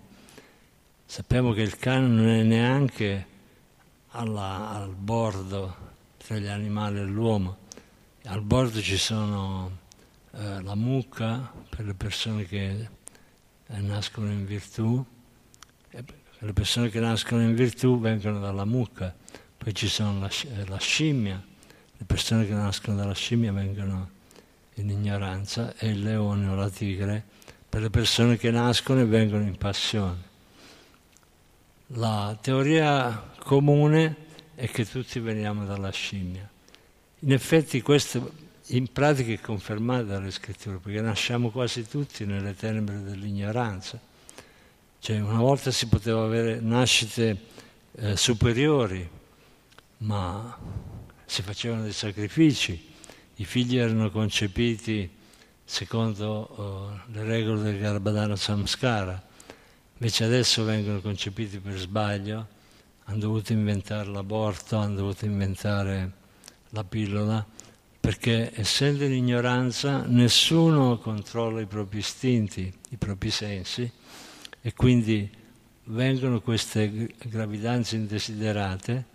Sappiamo 1.06 1.54
che 1.54 1.62
il 1.62 1.78
cane 1.78 2.08
non 2.08 2.28
è 2.28 2.44
neanche 2.44 3.26
alla, 4.10 4.72
al 4.72 4.94
bordo 4.94 5.76
tra 6.18 6.38
gli 6.38 6.48
animali 6.48 7.00
e 7.00 7.04
l'uomo. 7.04 7.58
Al 8.26 8.42
bordo 8.42 8.82
ci 8.82 8.98
sono 8.98 9.72
eh, 10.32 10.62
la 10.62 10.76
mucca 10.76 11.50
per 11.70 11.86
le 11.86 11.94
persone 11.94 12.46
che 12.46 12.90
eh, 13.68 13.80
nascono 13.80 14.30
in 14.30 14.46
virtù, 14.46 15.06
le 16.40 16.54
persone 16.54 16.90
che 16.90 17.00
nascono 17.00 17.42
in 17.42 17.56
virtù 17.56 18.00
vengono 18.00 18.40
dalla 18.40 18.66
mucca, 18.66 19.14
poi 19.58 19.74
ci 19.74 19.88
sono 19.88 20.20
la, 20.20 20.30
eh, 20.30 20.68
la 20.68 20.80
scimmia, 20.80 21.44
le 21.98 22.06
persone 22.06 22.46
che 22.46 22.54
nascono 22.54 22.96
dalla 22.96 23.14
scimmia 23.14 23.52
vengono 23.52 24.10
in 24.76 24.90
ignoranza 24.90 25.76
e 25.78 25.90
il 25.90 26.04
leone 26.04 26.48
o 26.48 26.56
la 26.56 26.70
tigre 26.70 27.24
per 27.68 27.82
le 27.82 27.90
persone 27.90 28.38
che 28.38 28.52
nascono 28.52 29.02
e 29.02 29.06
vengono 29.06 29.44
in 29.44 29.58
passione. 29.58 30.26
La 31.92 32.38
teoria 32.40 33.32
comune 33.40 34.16
è 34.56 34.70
che 34.70 34.86
tutti 34.86 35.20
veniamo 35.20 35.66
dalla 35.66 35.92
scimmia. 35.92 36.50
In 37.20 37.32
effetti 37.32 37.82
questo 37.82 38.32
in 38.68 38.92
pratica 38.92 39.32
è 39.32 39.40
confermato 39.40 40.04
dalle 40.06 40.32
scritture, 40.32 40.78
perché 40.78 41.02
nasciamo 41.02 41.50
quasi 41.50 41.88
tutti 41.88 42.26
nelle 42.26 42.56
tenebre 42.56 43.02
dell'ignoranza. 43.02 44.00
Cioè 45.00 45.20
una 45.20 45.40
volta 45.40 45.72
si 45.72 45.88
poteva 45.88 46.24
avere 46.24 46.60
nascite 46.60 47.38
eh, 47.96 48.18
superiori, 48.18 49.08
ma 50.00 50.58
si 51.26 51.42
facevano 51.42 51.84
dei 51.84 51.94
sacrifici, 51.94 52.94
i 53.36 53.46
figli 53.46 53.78
erano 53.78 54.10
concepiti 54.12 55.10
secondo 55.64 56.26
oh, 56.26 57.02
le 57.12 57.24
regole 57.24 57.62
del 57.62 57.80
Garbhadana 57.80 58.36
Samskara, 58.36 59.22
invece 59.94 60.24
adesso 60.24 60.64
vengono 60.64 61.00
concepiti 61.02 61.60
per 61.60 61.78
sbaglio, 61.78 62.48
hanno 63.06 63.20
dovuto 63.20 63.54
inventare 63.54 64.10
l'aborto, 64.10 64.78
hanno 64.78 64.96
dovuto 64.96 65.26
inventare 65.26 66.12
la 66.70 66.84
pillola, 66.84 67.46
perché 68.00 68.52
essendo 68.56 69.04
in 69.04 69.14
ignoranza 69.14 70.04
nessuno 70.06 70.98
controlla 70.98 71.62
i 71.62 71.66
propri 71.66 72.00
istinti, 72.00 72.74
i 72.90 72.98
propri 72.98 73.30
sensi 73.30 73.92
e 74.62 74.74
quindi 74.74 75.30
vengono 75.86 76.42
queste 76.42 77.14
gravidanze 77.18 77.96
indesiderate 77.96 79.06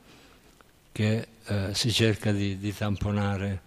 che 0.93 1.28
eh, 1.45 1.74
si 1.74 1.93
cerca 1.93 2.32
di, 2.32 2.59
di 2.59 2.74
tamponare 2.74 3.62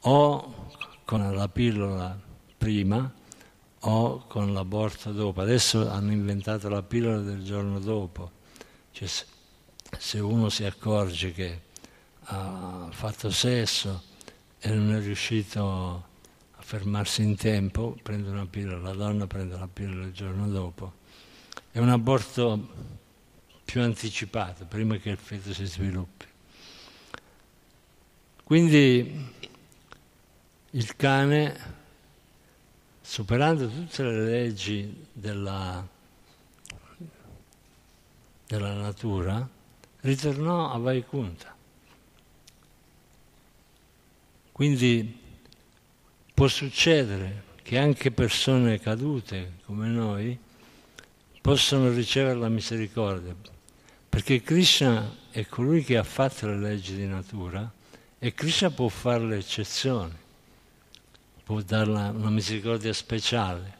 o 0.00 0.68
con 1.04 1.34
la 1.34 1.48
pillola 1.48 2.18
prima 2.56 3.12
o 3.80 4.24
con 4.26 4.52
l'aborto 4.52 5.12
dopo. 5.12 5.40
Adesso 5.40 5.88
hanno 5.88 6.12
inventato 6.12 6.68
la 6.68 6.82
pillola 6.82 7.20
del 7.20 7.44
giorno 7.44 7.78
dopo. 7.78 8.30
Cioè, 8.90 9.08
se 9.98 10.18
uno 10.18 10.48
si 10.48 10.64
accorge 10.64 11.32
che 11.32 11.60
ha 12.24 12.88
fatto 12.90 13.30
sesso 13.30 14.02
e 14.58 14.70
non 14.70 14.94
è 14.94 15.00
riuscito 15.00 15.68
a 15.68 16.05
fermarsi 16.66 17.22
in 17.22 17.36
tempo, 17.36 17.96
prende 18.02 18.28
una 18.28 18.44
pillola, 18.44 18.88
la 18.88 18.92
donna 18.92 19.28
prende 19.28 19.56
la 19.56 19.68
pillola 19.68 20.06
il 20.06 20.12
giorno 20.12 20.48
dopo. 20.48 20.94
È 21.70 21.78
un 21.78 21.90
aborto 21.90 22.68
più 23.64 23.80
anticipato, 23.82 24.64
prima 24.64 24.96
che 24.96 25.10
il 25.10 25.16
feto 25.16 25.54
si 25.54 25.64
sviluppi. 25.64 26.26
Quindi 28.42 29.32
il 30.70 30.96
cane, 30.96 31.56
superando 33.00 33.68
tutte 33.68 34.02
le 34.02 34.24
leggi 34.24 35.06
della, 35.12 35.86
della 38.44 38.72
natura, 38.72 39.48
ritornò 40.00 40.72
a 40.72 40.78
Vaikunta. 40.78 41.54
Quindi 44.50 45.25
può 46.36 46.48
succedere 46.48 47.44
che 47.62 47.78
anche 47.78 48.10
persone 48.10 48.78
cadute 48.78 49.54
come 49.64 49.88
noi 49.88 50.38
possono 51.40 51.88
ricevere 51.88 52.38
la 52.38 52.50
misericordia, 52.50 53.34
perché 54.06 54.42
Krishna 54.42 55.16
è 55.30 55.46
colui 55.46 55.82
che 55.82 55.96
ha 55.96 56.02
fatto 56.02 56.46
le 56.46 56.58
leggi 56.58 56.94
di 56.94 57.06
natura 57.06 57.72
e 58.18 58.34
Krishna 58.34 58.68
può 58.68 58.88
fare 58.88 59.24
le 59.24 59.38
eccezioni, 59.38 60.14
può 61.42 61.62
dare 61.62 61.90
una 61.90 62.28
misericordia 62.28 62.92
speciale. 62.92 63.74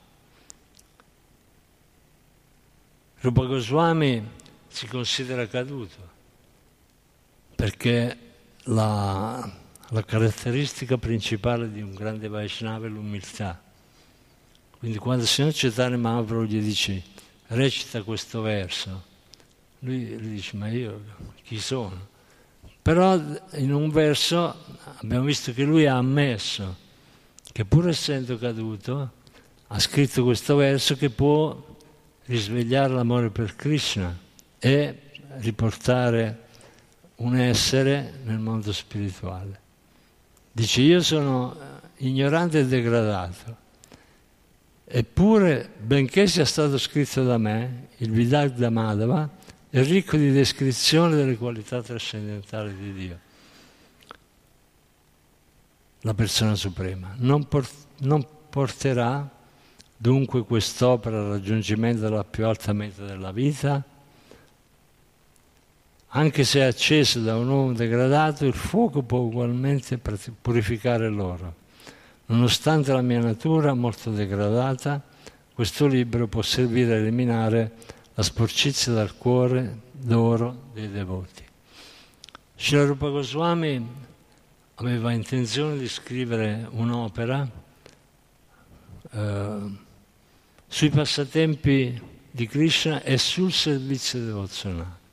Rupa 3.19 3.45
Goswami 3.45 4.27
si 4.67 4.87
considera 4.87 5.47
caduto 5.47 6.09
perché 7.55 8.19
la, 8.63 9.65
la 9.91 10.03
caratteristica 10.03 10.99
principale 10.99 11.71
di 11.71 11.81
un 11.81 11.95
grande 11.95 12.29
Vaishnava 12.29 12.87
è 12.87 12.89
l'umiltà. 12.89 13.63
Quindi 14.79 14.99
quando 14.99 15.23
il 15.23 15.29
signor 15.29 15.53
Chaitanya 15.55 15.97
Mahaprabhu 15.97 16.45
gli 16.45 16.61
dice 16.61 17.03
recita 17.49 18.03
questo 18.03 18.41
verso, 18.41 19.05
lui, 19.81 20.19
lui 20.19 20.31
dice 20.31 20.57
ma 20.57 20.69
io 20.69 21.03
chi 21.43 21.61
sono? 21.61 22.15
Però 22.83 23.15
in 23.53 23.73
un 23.73 23.91
verso 23.91 24.65
abbiamo 24.99 25.25
visto 25.25 25.53
che 25.53 25.65
lui 25.65 25.87
ha 25.87 25.97
ammesso 25.97 26.85
che 27.53 27.65
pur 27.65 27.89
essendo 27.89 28.37
caduto 28.39 29.13
ha 29.69 29.79
scritto 29.79 30.23
questo 30.23 30.57
verso 30.57 30.95
che 30.97 31.11
può 31.11 31.77
risvegliare 32.27 32.93
l'amore 32.93 33.31
per 33.31 33.57
Krishna 33.57 34.17
e 34.59 35.01
riportare 35.39 36.45
un 37.17 37.37
essere 37.37 38.21
nel 38.25 38.39
mondo 38.39 38.73
spirituale. 38.73 39.65
Dice 40.57 40.81
io 40.81 41.03
sono 41.03 41.55
ignorante 41.99 42.61
e 42.61 42.67
degradato, 42.67 43.57
eppure 44.87 45.71
benché 45.79 46.27
sia 46.29 46.47
stato 46.47 46.79
scritto 46.79 47.23
da 47.23 47.37
me, 47.37 47.89
il 47.99 48.11
Vidagda 48.11 48.71
Madhava, 48.71 49.29
è 49.69 49.83
ricco 49.83 50.17
di 50.17 50.33
descrizione 50.33 51.15
delle 51.15 51.37
qualità 51.37 51.83
trascendentali 51.83 52.75
di 52.75 52.93
Dio, 52.95 53.19
la 56.01 56.15
persona 56.15 56.55
suprema. 56.55 57.15
Non, 57.19 57.47
port- 57.49 57.89
non 57.99 58.27
porterà 58.49 59.29
dunque 59.95 60.43
quest'opera 60.47 61.19
al 61.19 61.27
raggiungimento 61.33 62.01
della 62.01 62.25
più 62.25 62.47
alta 62.47 62.73
meta 62.73 63.05
della 63.05 63.31
vita, 63.31 63.85
anche 66.17 66.45
se 66.45 66.65
acceso 66.65 67.21
da 67.21 67.37
un 67.37 67.47
uomo 67.49 67.73
degradato, 67.75 68.47
il 68.47 68.55
fuoco 68.55 69.03
può 69.03 69.19
ugualmente 69.19 69.99
purificare 69.99 71.11
l'oro. 71.11 71.65
Nonostante 72.27 72.91
la 72.91 73.03
mia 73.03 73.21
natura 73.21 73.75
molto 73.75 74.11
degradata, 74.11 75.03
questo 75.53 75.87
libro 75.87 76.27
può 76.27 76.41
servire 76.41 76.95
a 76.95 76.97
eliminare 76.97 77.73
la 78.15 78.23
sporcizia 78.23 78.95
dal 78.95 79.19
cuore 79.19 79.81
d'oro 79.93 80.71
dei 80.73 80.91
devoti. 80.91 81.45
Srila 82.57 82.87
Rupa 82.87 83.11
Goswami 83.11 83.87
aveva 84.77 85.13
intenzione 85.13 85.77
di 85.77 85.87
scrivere 85.87 86.67
un'opera 86.71 87.47
eh, 89.11 89.57
sui 90.67 90.89
passatempi 90.89 92.01
di 92.31 92.47
Krishna 92.47 93.03
e 93.03 93.19
sul 93.19 93.53
servizio 93.53 94.25
devozionale. 94.25 95.05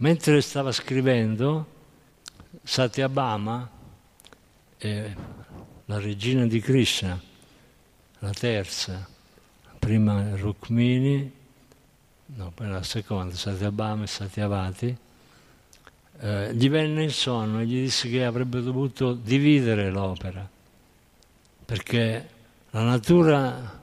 Mentre 0.00 0.40
stava 0.42 0.70
scrivendo, 0.70 1.66
Satyabhama, 2.62 3.68
eh, 4.78 5.16
la 5.86 5.98
regina 5.98 6.46
di 6.46 6.60
Krishna, 6.60 7.20
la 8.20 8.30
terza, 8.30 9.08
prima 9.76 10.36
Rukmini, 10.36 11.32
no, 12.26 12.52
poi 12.54 12.68
la 12.68 12.84
seconda, 12.84 13.34
Satyabhama 13.34 14.04
e 14.04 14.06
Satyavati, 14.06 14.96
eh, 16.20 16.54
gli 16.54 16.70
venne 16.70 17.02
in 17.02 17.10
sonno 17.10 17.60
e 17.60 17.66
gli 17.66 17.82
disse 17.82 18.08
che 18.08 18.24
avrebbe 18.24 18.62
dovuto 18.62 19.14
dividere 19.14 19.90
l'opera, 19.90 20.48
perché 21.64 22.28
la 22.70 22.82
natura 22.84 23.80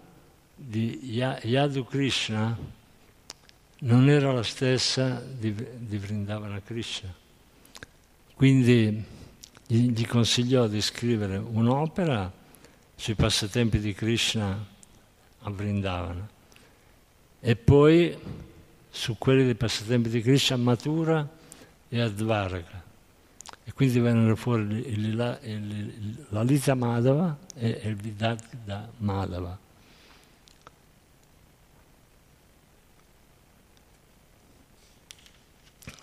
di 0.56 1.12
Yadu 1.12 1.84
Krishna 1.84 2.58
non 3.86 4.10
era 4.10 4.32
la 4.32 4.44
stessa 4.44 5.22
di, 5.22 5.54
di 5.78 5.98
Vrindavana 5.98 6.62
Krishna. 6.62 7.14
Quindi 8.34 9.04
gli, 9.66 9.92
gli 9.92 10.08
consigliò 10.08 10.68
di 10.68 10.82
scrivere 10.82 11.38
un'opera 11.38 12.32
sui 12.96 13.16
passatempi 13.16 13.80
di 13.80 13.94
Krishna 13.94 14.66
a 15.40 15.50
Vrindavana. 15.50 16.28
E 17.40 17.56
poi 17.56 18.18
su 18.90 19.18
quelli 19.20 19.44
dei 19.44 19.56
passatempi 19.56 20.10
di 20.10 20.22
Krishna 20.22 20.58
Matura 20.58 21.28
e 21.88 22.02
a 22.02 22.10
Dvaraka. 22.10 22.84
E 23.64 23.74
quindi 23.74 24.00
vennero 24.00 24.36
fuori 24.36 24.64
il, 24.64 25.06
il, 25.06 25.40
il, 25.44 26.26
la 26.30 26.42
Lita 26.42 26.74
Madhava 26.74 27.38
e 27.56 27.82
il 27.84 27.96
Vidagda 27.96 28.90
Madhava. 28.98 29.65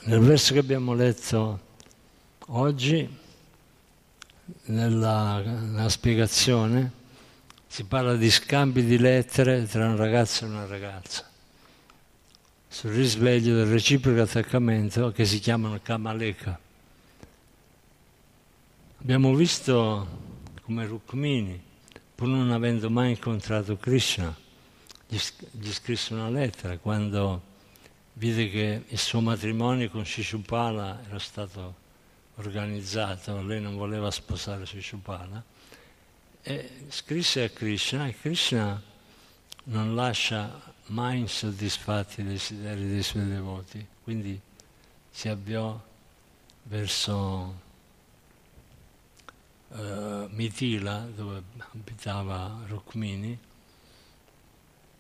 Nel 0.05 0.19
verso 0.19 0.53
che 0.53 0.59
abbiamo 0.59 0.95
letto 0.95 1.61
oggi, 2.47 3.09
nella, 4.65 5.39
nella 5.41 5.89
spiegazione, 5.89 6.91
si 7.69 7.85
parla 7.85 8.17
di 8.17 8.29
scambi 8.29 8.85
di 8.85 8.99
lettere 8.99 9.65
tra 9.69 9.87
un 9.87 9.97
ragazzo 9.97 10.45
e 10.45 10.49
una 10.49 10.67
ragazza, 10.67 11.31
sul 12.67 12.91
risveglio 12.91 13.55
del 13.55 13.67
reciproco 13.67 14.23
attaccamento 14.23 15.13
che 15.13 15.25
si 15.25 15.39
chiamano 15.39 15.79
Kamaleka. 15.81 16.59
Abbiamo 19.03 19.33
visto 19.37 20.09
come 20.63 20.85
Rukmini, 20.85 21.63
pur 22.13 22.27
non 22.27 22.51
avendo 22.51 22.91
mai 22.91 23.11
incontrato 23.11 23.77
Krishna, 23.77 24.37
gli, 25.07 25.19
gli 25.53 25.73
scrisse 25.73 26.13
una 26.13 26.29
lettera 26.29 26.77
quando 26.79 27.51
vide 28.15 28.49
che 28.49 28.85
il 28.87 28.99
suo 28.99 29.21
matrimonio 29.21 29.89
con 29.91 30.05
Shishupala 30.05 31.01
era 31.07 31.19
stato 31.19 31.81
organizzato, 32.37 33.43
lei 33.43 33.61
non 33.61 33.77
voleva 33.77 34.11
sposare 34.11 34.67
Shishupala, 34.67 35.43
e 36.43 36.71
scrisse 36.89 37.45
a 37.45 37.49
Krishna 37.51 38.09
e 38.09 38.17
Krishna 38.19 38.83
non 39.65 39.95
lascia 39.95 40.61
mai 40.87 41.21
insoddisfatti 41.21 42.21
i 42.21 42.25
desideri 42.25 42.89
dei 42.89 43.03
suoi 43.03 43.27
devoti, 43.27 43.87
quindi 44.03 44.41
si 45.11 45.29
avviò 45.29 45.81
verso 46.65 47.61
uh, 49.69 50.29
Mitila 50.31 51.07
dove 51.15 51.43
abitava 51.73 52.59
Rukmini 52.67 53.39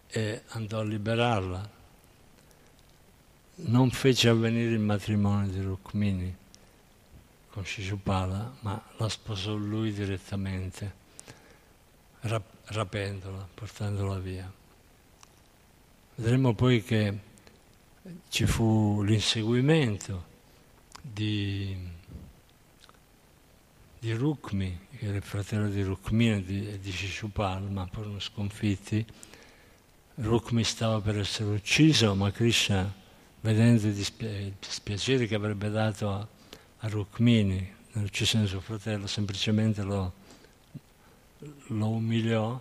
e 0.08 0.42
andò 0.48 0.80
a 0.80 0.84
liberarla. 0.84 1.80
Non 3.54 3.90
fece 3.90 4.28
avvenire 4.28 4.70
il 4.70 4.78
matrimonio 4.78 5.52
di 5.52 5.60
Rukmini 5.60 6.36
con 7.50 7.66
Shishupala, 7.66 8.56
ma 8.60 8.82
la 8.96 9.08
sposò 9.10 9.54
lui 9.54 9.92
direttamente, 9.92 10.94
rap- 12.20 12.72
rapendola, 12.72 13.46
portandola 13.52 14.18
via. 14.18 14.50
Vedremo 16.14 16.54
poi 16.54 16.82
che 16.82 17.18
ci 18.30 18.46
fu 18.46 19.02
l'inseguimento 19.02 20.24
di, 21.02 21.76
di 23.98 24.12
Rukmi, 24.14 24.86
che 24.96 25.06
era 25.06 25.16
il 25.16 25.22
fratello 25.22 25.68
di 25.68 25.82
Rukmini 25.82 26.36
e 26.36 26.42
di, 26.42 26.78
di 26.80 26.90
Shishupal, 26.90 27.70
ma 27.70 27.86
furono 27.92 28.18
sconfitti. 28.18 29.04
Rukmi 30.14 30.64
stava 30.64 31.00
per 31.02 31.18
essere 31.18 31.50
ucciso, 31.50 32.14
ma 32.14 32.30
Krishna, 32.30 33.00
vedendo 33.42 33.86
il 33.86 34.54
dispiacere 34.58 35.26
che 35.26 35.34
avrebbe 35.34 35.70
dato 35.70 36.10
a, 36.10 36.26
a 36.78 36.88
Rukmini 36.88 37.74
nell'uccisione 37.92 38.44
di 38.44 38.50
suo 38.50 38.60
fratello, 38.60 39.06
semplicemente 39.06 39.82
lo, 39.82 40.12
lo 41.66 41.88
umiliò 41.88 42.60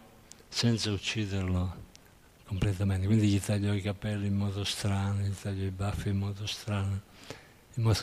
senza 0.50 0.92
ucciderlo 0.92 1.90
completamente. 2.46 3.06
Quindi 3.06 3.28
gli 3.28 3.40
tagliò 3.40 3.74
i 3.74 3.82
capelli 3.82 4.28
in 4.28 4.36
modo 4.36 4.64
strano, 4.64 5.22
gli 5.22 5.34
tagliò 5.34 5.64
i 5.64 5.72
baffi 5.72 6.10
in 6.10 6.18
modo 6.18 6.46
strano, 6.46 7.02
in 7.76 7.84
modo, 7.84 8.00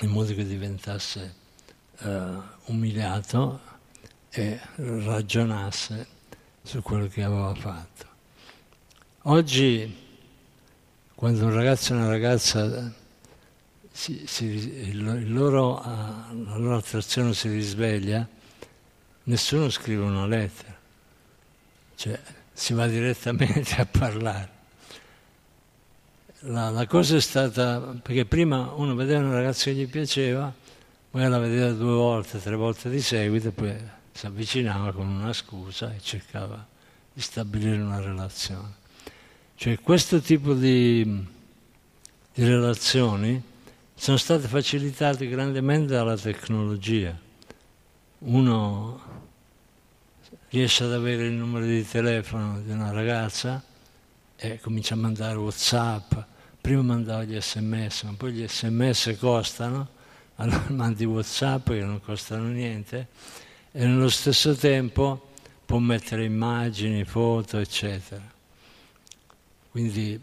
in 0.00 0.10
modo 0.10 0.34
che 0.34 0.46
diventasse 0.46 1.34
uh, 2.00 2.42
umiliato 2.66 3.60
e 4.28 4.60
ragionasse 4.76 6.06
su 6.62 6.82
quello 6.82 7.08
che 7.08 7.24
aveva 7.24 7.54
fatto. 7.54 8.06
Oggi, 9.22 10.09
quando 11.20 11.44
un 11.44 11.52
ragazzo 11.52 11.92
e 11.92 11.96
una 11.96 12.08
ragazza 12.08 12.90
si, 13.92 14.22
si, 14.26 14.46
il 14.46 15.30
loro, 15.34 15.78
la 15.84 16.56
loro 16.56 16.76
attrazione 16.76 17.34
si 17.34 17.50
risveglia, 17.50 18.26
nessuno 19.24 19.68
scrive 19.68 20.02
una 20.02 20.26
lettera, 20.26 20.74
cioè 21.94 22.18
si 22.54 22.72
va 22.72 22.86
direttamente 22.86 23.74
a 23.76 23.84
parlare. 23.84 24.50
La, 26.44 26.70
la, 26.70 26.86
cosa 26.86 27.16
è 27.16 27.20
stata, 27.20 27.80
perché 28.02 28.24
prima 28.24 28.72
uno 28.72 28.94
vedeva 28.94 29.20
una 29.20 29.34
ragazza 29.34 29.64
che 29.64 29.74
gli 29.74 29.88
piaceva, 29.90 30.50
poi 31.10 31.28
la 31.28 31.38
vedeva 31.38 31.70
due 31.72 31.92
volte, 31.92 32.40
tre 32.40 32.56
volte 32.56 32.88
di 32.88 33.02
seguito, 33.02 33.52
poi 33.52 33.76
si 34.10 34.24
avvicinava 34.24 34.90
con 34.92 35.06
una 35.06 35.34
scusa 35.34 35.94
e 35.94 36.00
cercava 36.00 36.66
di 37.12 37.20
stabilire 37.20 37.76
una 37.76 38.00
relazione. 38.00 38.79
Cioè 39.60 39.78
questo 39.78 40.22
tipo 40.22 40.54
di, 40.54 41.04
di 41.04 42.44
relazioni 42.44 43.42
sono 43.94 44.16
state 44.16 44.48
facilitate 44.48 45.28
grandemente 45.28 45.92
dalla 45.92 46.16
tecnologia. 46.16 47.14
Uno 48.20 49.00
riesce 50.48 50.84
ad 50.84 50.94
avere 50.94 51.26
il 51.26 51.32
numero 51.32 51.66
di 51.66 51.86
telefono 51.86 52.62
di 52.62 52.70
una 52.70 52.90
ragazza 52.90 53.62
e 54.34 54.58
comincia 54.60 54.94
a 54.94 54.96
mandare 54.96 55.36
Whatsapp. 55.36 56.10
Prima 56.58 56.80
mandava 56.80 57.24
gli 57.24 57.38
sms, 57.38 58.04
ma 58.04 58.14
poi 58.16 58.32
gli 58.32 58.48
sms 58.48 59.18
costano, 59.18 59.88
allora 60.36 60.64
mandi 60.72 61.04
Whatsapp 61.04 61.68
che 61.68 61.84
non 61.84 62.00
costano 62.00 62.48
niente 62.48 63.08
e 63.72 63.84
nello 63.84 64.08
stesso 64.08 64.54
tempo 64.54 65.32
può 65.66 65.76
mettere 65.76 66.24
immagini, 66.24 67.04
foto, 67.04 67.58
eccetera. 67.58 68.38
Quindi 69.70 70.20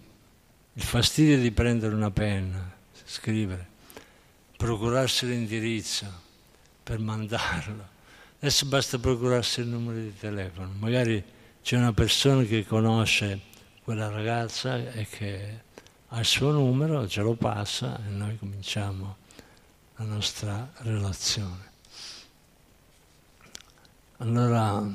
il 0.74 0.84
fastidio 0.84 1.40
di 1.40 1.52
prendere 1.52 1.96
una 1.96 2.12
penna, 2.12 2.76
scrivere, 3.06 3.68
procurarsi 4.58 5.28
l'indirizzo 5.28 6.26
per 6.84 7.00
mandarlo, 7.00 7.96
Adesso 8.40 8.68
basta 8.68 9.00
procurarsi 9.00 9.62
il 9.62 9.68
numero 9.68 9.98
di 9.98 10.16
telefono, 10.16 10.72
magari 10.78 11.24
c'è 11.64 11.76
una 11.76 11.92
persona 11.92 12.44
che 12.44 12.68
conosce 12.68 13.42
quella 13.84 14.10
ragazza 14.10 14.78
e 14.92 15.08
che 15.08 15.62
ha 16.08 16.20
il 16.20 16.26
suo 16.26 16.52
numero, 16.52 17.08
ce 17.08 17.22
lo 17.22 17.34
passa 17.34 17.98
e 17.98 18.12
noi 18.12 18.38
cominciamo 18.38 19.18
la 19.96 20.06
nostra 20.06 20.72
relazione. 20.82 21.72
Allora 24.18 24.88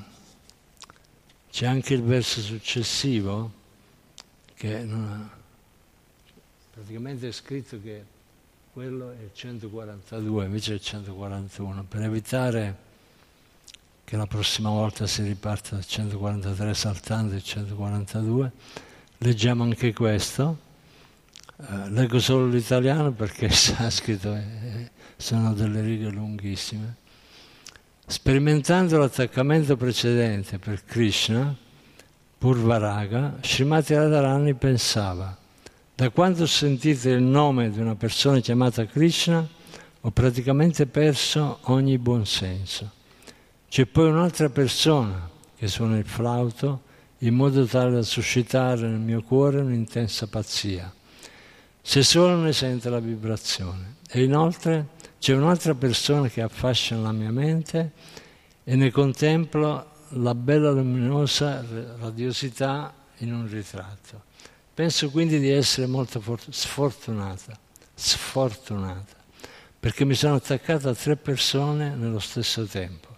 c'è 1.51 1.67
anche 1.67 1.95
il 1.95 2.03
verso 2.05 2.41
successivo 2.41 3.53
che 4.63 4.77
ha, 4.77 5.29
praticamente 6.73 7.27
è 7.27 7.33
scritto 7.33 7.81
che 7.83 8.05
quello 8.73 9.11
è 9.11 9.21
il 9.25 9.31
142, 9.33 10.45
invece 10.45 10.71
è 10.71 10.75
il 10.75 10.81
141, 10.81 11.85
per 11.89 12.03
evitare 12.03 12.77
che 14.05 14.17
la 14.17 14.29
prossima 14.29 14.71
volta 14.71 15.09
si 15.09 15.25
riparte 15.25 15.71
dal 15.73 15.85
143 15.85 16.75
saltando 16.75 17.35
il 17.35 17.43
142. 17.43 18.53
Leggiamo 19.19 19.65
anche 19.65 19.93
questo. 19.93 20.57
Eh, 21.57 21.91
leggo 21.91 22.21
solo 22.21 22.47
l'italiano 22.47 23.11
perché 23.11 23.47
il 23.51 23.55
sanscrito 23.55 24.33
è, 24.33 24.89
sono 25.17 25.55
delle 25.55 25.81
righe 25.81 26.09
lunghissime. 26.09 26.95
Sperimentando 28.07 28.97
l'attaccamento 28.97 29.77
precedente 29.77 30.61
per 30.61 30.85
Krishna, 30.85 31.57
Purvaraga, 32.43 33.39
Srimati 33.41 33.95
Radharani 33.95 34.55
pensava 34.55 35.39
da 35.95 36.11
quando 36.11 36.43
ho 36.43 36.47
sentito 36.47 37.09
il 37.09 37.23
nome 37.23 37.71
di 37.71 37.79
una 37.79 37.95
persona 37.95 38.41
chiamata 38.41 38.85
Krishna 38.85 39.47
ho 40.01 40.11
praticamente 40.11 40.87
perso 40.87 41.59
ogni 41.67 41.99
buonsenso. 41.99 42.91
C'è 43.69 43.87
poi 43.87 44.09
un'altra 44.09 44.49
persona 44.49 45.31
che 45.57 45.69
suona 45.69 45.99
il 45.99 46.05
flauto 46.05 46.83
in 47.19 47.33
modo 47.33 47.65
tale 47.65 47.93
da 47.93 48.03
suscitare 48.03 48.89
nel 48.89 48.99
mio 48.99 49.23
cuore 49.23 49.61
un'intensa 49.61 50.27
pazzia. 50.27 50.93
Se 51.81 52.03
solo 52.03 52.35
ne 52.39 52.53
sente 52.53 52.91
la 52.91 52.99
vibrazione. 52.99 53.99
E 54.11 54.25
inoltre 54.25 54.89
c'è 55.21 55.33
un'altra 55.33 55.77
persona 55.77 56.27
che 56.27 56.43
affascina 56.43 57.03
la 57.03 57.13
mia 57.13 57.31
mente 57.31 57.93
e 58.65 58.75
ne 58.75 58.91
contemplo 58.91 59.92
la 60.15 60.35
bella 60.35 60.71
luminosa 60.71 61.65
radiosità 61.99 62.93
in 63.19 63.33
un 63.33 63.49
ritratto. 63.49 64.25
Penso 64.75 65.11
quindi 65.11 65.39
di 65.39 65.51
essere 65.51 65.87
molto 65.87 66.23
sfortunata, 66.51 67.59
sfortunata, 67.95 69.17
perché 69.79 70.05
mi 70.05 70.15
sono 70.15 70.35
attaccata 70.35 70.91
a 70.91 70.95
tre 70.95 71.17
persone 71.17 71.95
nello 71.95 72.19
stesso 72.19 72.65
tempo. 72.65 73.09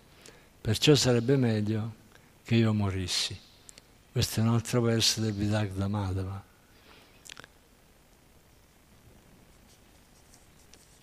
Perciò 0.61 0.95
sarebbe 0.95 1.37
meglio 1.37 1.95
che 2.45 2.57
io 2.57 2.73
morissi. 2.73 3.39
Questo 4.11 4.41
è 4.41 4.43
un 4.43 4.51
altro 4.51 4.81
verso 4.81 5.21
del 5.21 5.33
Vidagda 5.33 5.89
Madhava. 5.89 6.43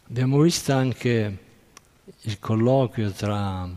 Abbiamo 0.08 0.42
visto 0.42 0.74
anche 0.74 1.38
il 2.22 2.39
colloquio 2.39 3.12
tra 3.12 3.70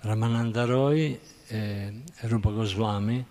Ramananda 0.00 0.64
Roy 0.64 1.18
e 1.46 2.02
Rupa 2.20 2.50
Goswami, 2.50 3.24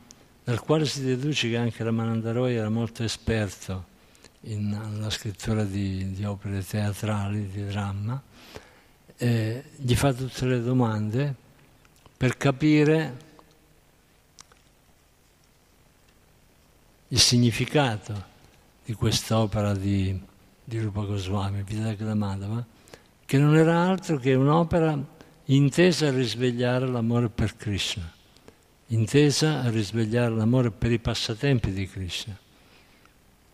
dal 0.43 0.59
quale 0.61 0.85
si 0.85 1.03
deduce 1.03 1.49
che 1.49 1.57
anche 1.57 1.83
Ramananda 1.83 2.31
Roy 2.31 2.55
era 2.55 2.69
molto 2.69 3.03
esperto 3.03 3.95
nella 4.41 5.09
scrittura 5.09 5.63
di, 5.63 6.11
di 6.13 6.23
opere 6.23 6.63
teatrali, 6.65 7.49
di 7.49 7.65
dramma, 7.65 8.21
eh, 9.17 9.63
gli 9.75 9.95
fa 9.95 10.13
tutte 10.13 10.45
le 10.45 10.61
domande 10.61 11.35
per 12.15 12.37
capire 12.37 13.25
il 17.09 17.19
significato 17.19 18.35
di 18.85 18.93
questa 18.93 19.39
opera 19.39 19.73
di, 19.73 20.19
di 20.63 20.79
Rupa 20.79 21.03
Goswami, 21.03 21.63
Vidagdamadava, 21.63 22.65
che 23.25 23.37
non 23.37 23.55
era 23.55 23.81
altro 23.81 24.17
che 24.17 24.33
un'opera 24.33 25.15
intesa 25.49 26.07
a 26.07 26.11
risvegliare 26.11 26.87
l'amore 26.87 27.29
per 27.29 27.55
Krishna, 27.55 28.11
intesa 28.87 29.61
a 29.61 29.69
risvegliare 29.69 30.33
l'amore 30.33 30.71
per 30.71 30.91
i 30.91 30.99
passatempi 30.99 31.71
di 31.71 31.87
Krishna. 31.87 32.37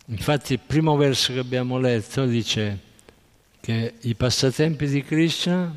Infatti 0.07 0.53
il 0.53 0.59
primo 0.59 0.95
verso 0.95 1.33
che 1.33 1.39
abbiamo 1.39 1.77
letto 1.77 2.25
dice 2.25 2.91
che 3.59 3.93
i 4.01 4.15
passatempi 4.15 4.87
di 4.87 5.03
Krishna 5.03 5.73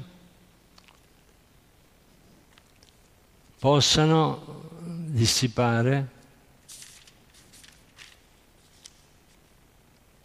possano 3.59 4.65
dissipare 4.83 6.15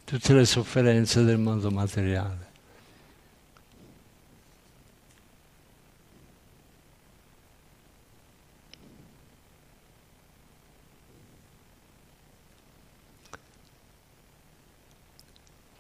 tutte 0.04 0.34
le 0.34 0.46
sofferenze 0.46 1.24
del 1.24 1.38
mondo 1.38 1.70
materiale. 1.70 2.50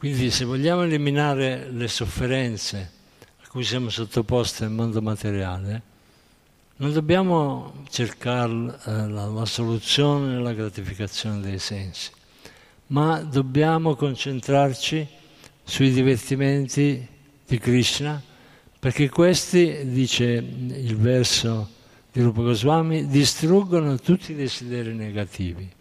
Quindi 0.01 0.20
se 0.31 0.45
vogliamo 0.45 0.83
eliminare 0.83 1.69
le 1.69 1.87
sofferenze 1.89 2.91
a 3.43 3.47
cui 3.49 3.63
siamo 3.65 3.89
sottoposti 3.89 4.63
nel 4.63 4.71
mondo 4.71 5.01
materiale, 5.01 5.81
non 6.77 6.93
dobbiamo 6.93 7.83
cercare 7.89 8.51
eh, 8.85 9.07
la, 9.09 9.25
la 9.25 9.45
soluzione 9.45 10.33
nella 10.33 10.53
gratificazione 10.53 11.41
dei 11.41 11.59
sensi, 11.59 12.11
ma 12.87 13.21
dobbiamo 13.21 13.95
concentrarci 13.95 15.07
sui 15.63 15.91
divertimenti 15.91 17.07
di 17.45 17.57
Krishna, 17.59 18.21
perché 18.79 19.09
questi, 19.09 19.91
dice 19.91 20.23
il 20.23 20.95
verso 20.95 21.69
di 22.11 22.21
Rupa 22.21 22.41
Goswami, 22.41 23.05
distruggono 23.07 23.99
tutti 23.99 24.31
i 24.31 24.35
desideri 24.35 24.95
negativi. 24.95 25.79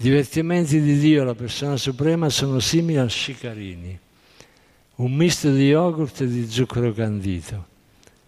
Divertimenti 0.00 0.80
di 0.80 0.96
Dio, 0.96 1.24
la 1.24 1.34
persona 1.34 1.76
suprema, 1.76 2.28
sono 2.28 2.60
simili 2.60 2.98
a 2.98 3.08
scicarini, 3.08 3.98
un 4.94 5.12
misto 5.12 5.52
di 5.52 5.66
yogurt 5.66 6.20
e 6.20 6.28
di 6.28 6.48
zucchero 6.48 6.92
candito. 6.92 7.66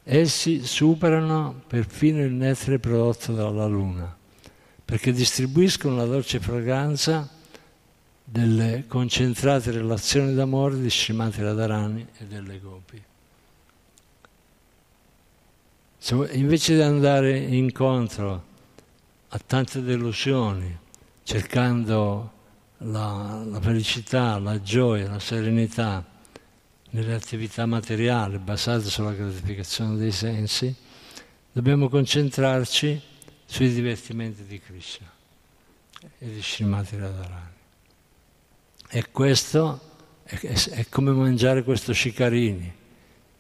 Essi 0.03 0.67
superano 0.67 1.63
perfino 1.69 2.25
il 2.25 2.33
nettare 2.33 2.81
prodotto 2.81 3.33
dalla 3.35 3.67
luna, 3.67 4.13
perché 4.85 5.13
distribuiscono 5.13 5.95
la 5.95 6.07
dolce 6.07 6.41
fragranza 6.41 7.29
delle 8.25 8.87
concentrate 8.89 9.71
relazioni 9.71 10.35
d'amore 10.35 10.81
di 10.81 10.91
Srimati 10.91 11.41
Radharani 11.41 12.05
e 12.19 12.25
delle 12.25 12.59
gopi. 12.59 13.01
Invece 16.33 16.75
di 16.75 16.83
andare 16.83 17.39
incontro 17.39 18.45
a 19.29 19.39
tante 19.39 19.81
delusioni, 19.83 20.89
cercando 21.31 22.33
la, 22.79 23.45
la 23.47 23.61
felicità, 23.61 24.37
la 24.41 24.61
gioia, 24.61 25.11
la 25.11 25.21
serenità 25.21 26.05
nelle 26.91 27.15
attività 27.15 27.67
materiali 27.67 28.39
basate 28.39 28.87
sulla 28.87 29.13
gratificazione 29.13 29.97
dei 29.97 30.11
sensi, 30.11 30.75
dobbiamo 31.53 31.89
concentrarci 31.89 33.01
sui 33.45 33.73
divertimenti 33.73 34.43
di 34.43 34.59
Krishna 34.59 35.09
e 36.19 36.33
di 36.33 36.43
Srimati 36.43 36.97
Radharani. 36.97 37.55
E 38.89 39.11
questo 39.13 39.81
è, 40.25 40.35
è, 40.35 40.87
come 40.89 41.13
mangiare 41.13 41.63
questo 41.63 41.93
scicarini, 41.93 42.75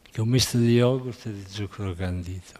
che 0.00 0.16
è 0.16 0.20
un 0.20 0.28
misto 0.28 0.58
di 0.58 0.74
yogurt 0.74 1.26
e 1.26 1.32
di 1.32 1.44
zucchero 1.48 1.92
candito 1.94 2.59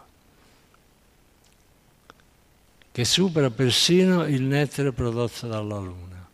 che 2.93 3.05
supera 3.05 3.51
persino 3.51 4.25
il 4.27 4.43
nettare 4.43 4.93
prodotto 4.93 5.47
dalla 5.47 5.79
luna, 5.79 6.29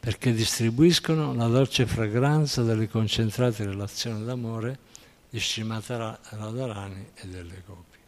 perché 0.00 0.32
distribuiscono 0.32 1.34
la 1.34 1.46
dolce 1.46 1.86
fragranza 1.86 2.62
delle 2.62 2.88
concentrate 2.88 3.64
relazioni 3.64 4.24
d'amore 4.24 4.78
di 5.30 5.38
Srimata 5.38 6.18
Radharani 6.30 7.10
e 7.14 7.26
delle 7.26 7.62
gopi. 7.64 7.98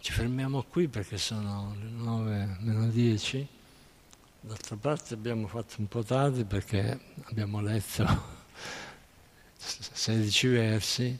Ci 0.00 0.12
fermiamo 0.12 0.64
qui 0.64 0.88
perché 0.88 1.18
sono 1.18 1.76
le 1.80 1.88
9 1.88 2.56
meno 2.60 2.88
10. 2.88 3.48
D'altra 4.40 4.76
parte 4.76 5.14
abbiamo 5.14 5.46
fatto 5.46 5.76
un 5.78 5.88
po' 5.88 6.02
tardi 6.02 6.44
perché 6.44 7.00
abbiamo 7.24 7.60
letto 7.62 8.04
16 9.56 10.46
versi, 10.48 11.18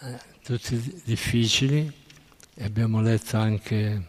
eh, 0.00 0.20
tutti 0.42 1.02
difficili, 1.04 1.92
e 2.60 2.64
abbiamo 2.64 3.00
letto 3.00 3.36
anche 3.36 4.02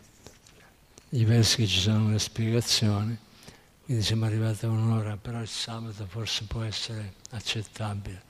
i 1.09 1.23
versi 1.23 1.57
che 1.57 1.67
ci 1.67 1.79
sono 1.79 2.09
le 2.09 2.17
spiegazioni, 2.17 3.15
quindi 3.85 4.03
siamo 4.03 4.25
arrivati 4.25 4.65
a 4.65 4.69
un'ora, 4.69 5.17
però 5.17 5.39
il 5.39 5.47
sabato 5.47 6.07
forse 6.07 6.45
può 6.45 6.63
essere 6.63 7.13
accettabile. 7.29 8.23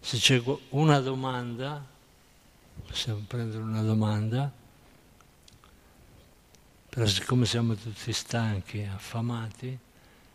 Se 0.00 0.16
c'è 0.16 0.42
una 0.70 0.98
domanda, 0.98 1.86
possiamo 2.84 3.22
prendere 3.24 3.62
una 3.62 3.82
domanda, 3.82 4.50
però 6.88 7.06
siccome 7.06 7.46
siamo 7.46 7.76
tutti 7.76 8.12
stanchi, 8.12 8.82
affamati 8.82 9.78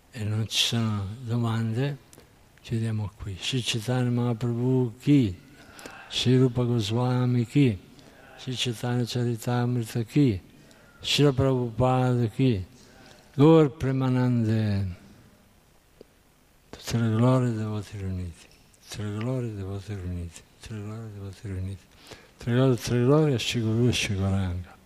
e 0.09 0.23
non 0.23 0.47
ci 0.47 0.67
sono 0.67 1.05
domande, 1.19 1.97
chiudiamo 2.61 3.11
qui. 3.17 3.35
Shri 3.37 3.61
Chaitanya 3.61 4.09
Mahaprabhu 4.09 4.95
chi? 5.01 5.37
Shri 6.07 6.37
Rupa 6.37 6.63
Goswami 6.63 7.45
chi? 7.45 7.84
Sri 8.45 8.55
Chaitanya 8.55 9.03
Charitamrita 9.05 10.03
chi, 10.03 10.39
Srila 11.01 11.33
Prabhupada 11.33 12.27
chi, 12.27 12.63
Gaur 13.33 13.71
Premanande, 13.71 14.95
tutte 16.69 16.97
le 16.99 17.15
glorie 17.15 17.53
dei 17.53 17.65
voti 17.65 17.97
riuniti, 17.97 18.47
tutte 18.87 19.01
le 19.01 19.17
glorie 19.17 19.51
dei 19.51 19.63
voti 19.63 19.95
riuniti, 19.95 20.41
tutte 20.61 20.75
le 20.75 20.83
glorie 20.83 21.09
dei 21.09 21.19
voti 21.21 21.39
riuniti, 21.41 21.83
tutte 22.37 22.49
le 22.51 22.55
glorie, 22.55 22.75
tutte 22.75 22.93
le 22.93 23.03
glorie 23.03 23.33
a 23.33 23.39
Shiguru 23.39 23.87
e 23.87 23.91
Shigoranga. 23.91 24.77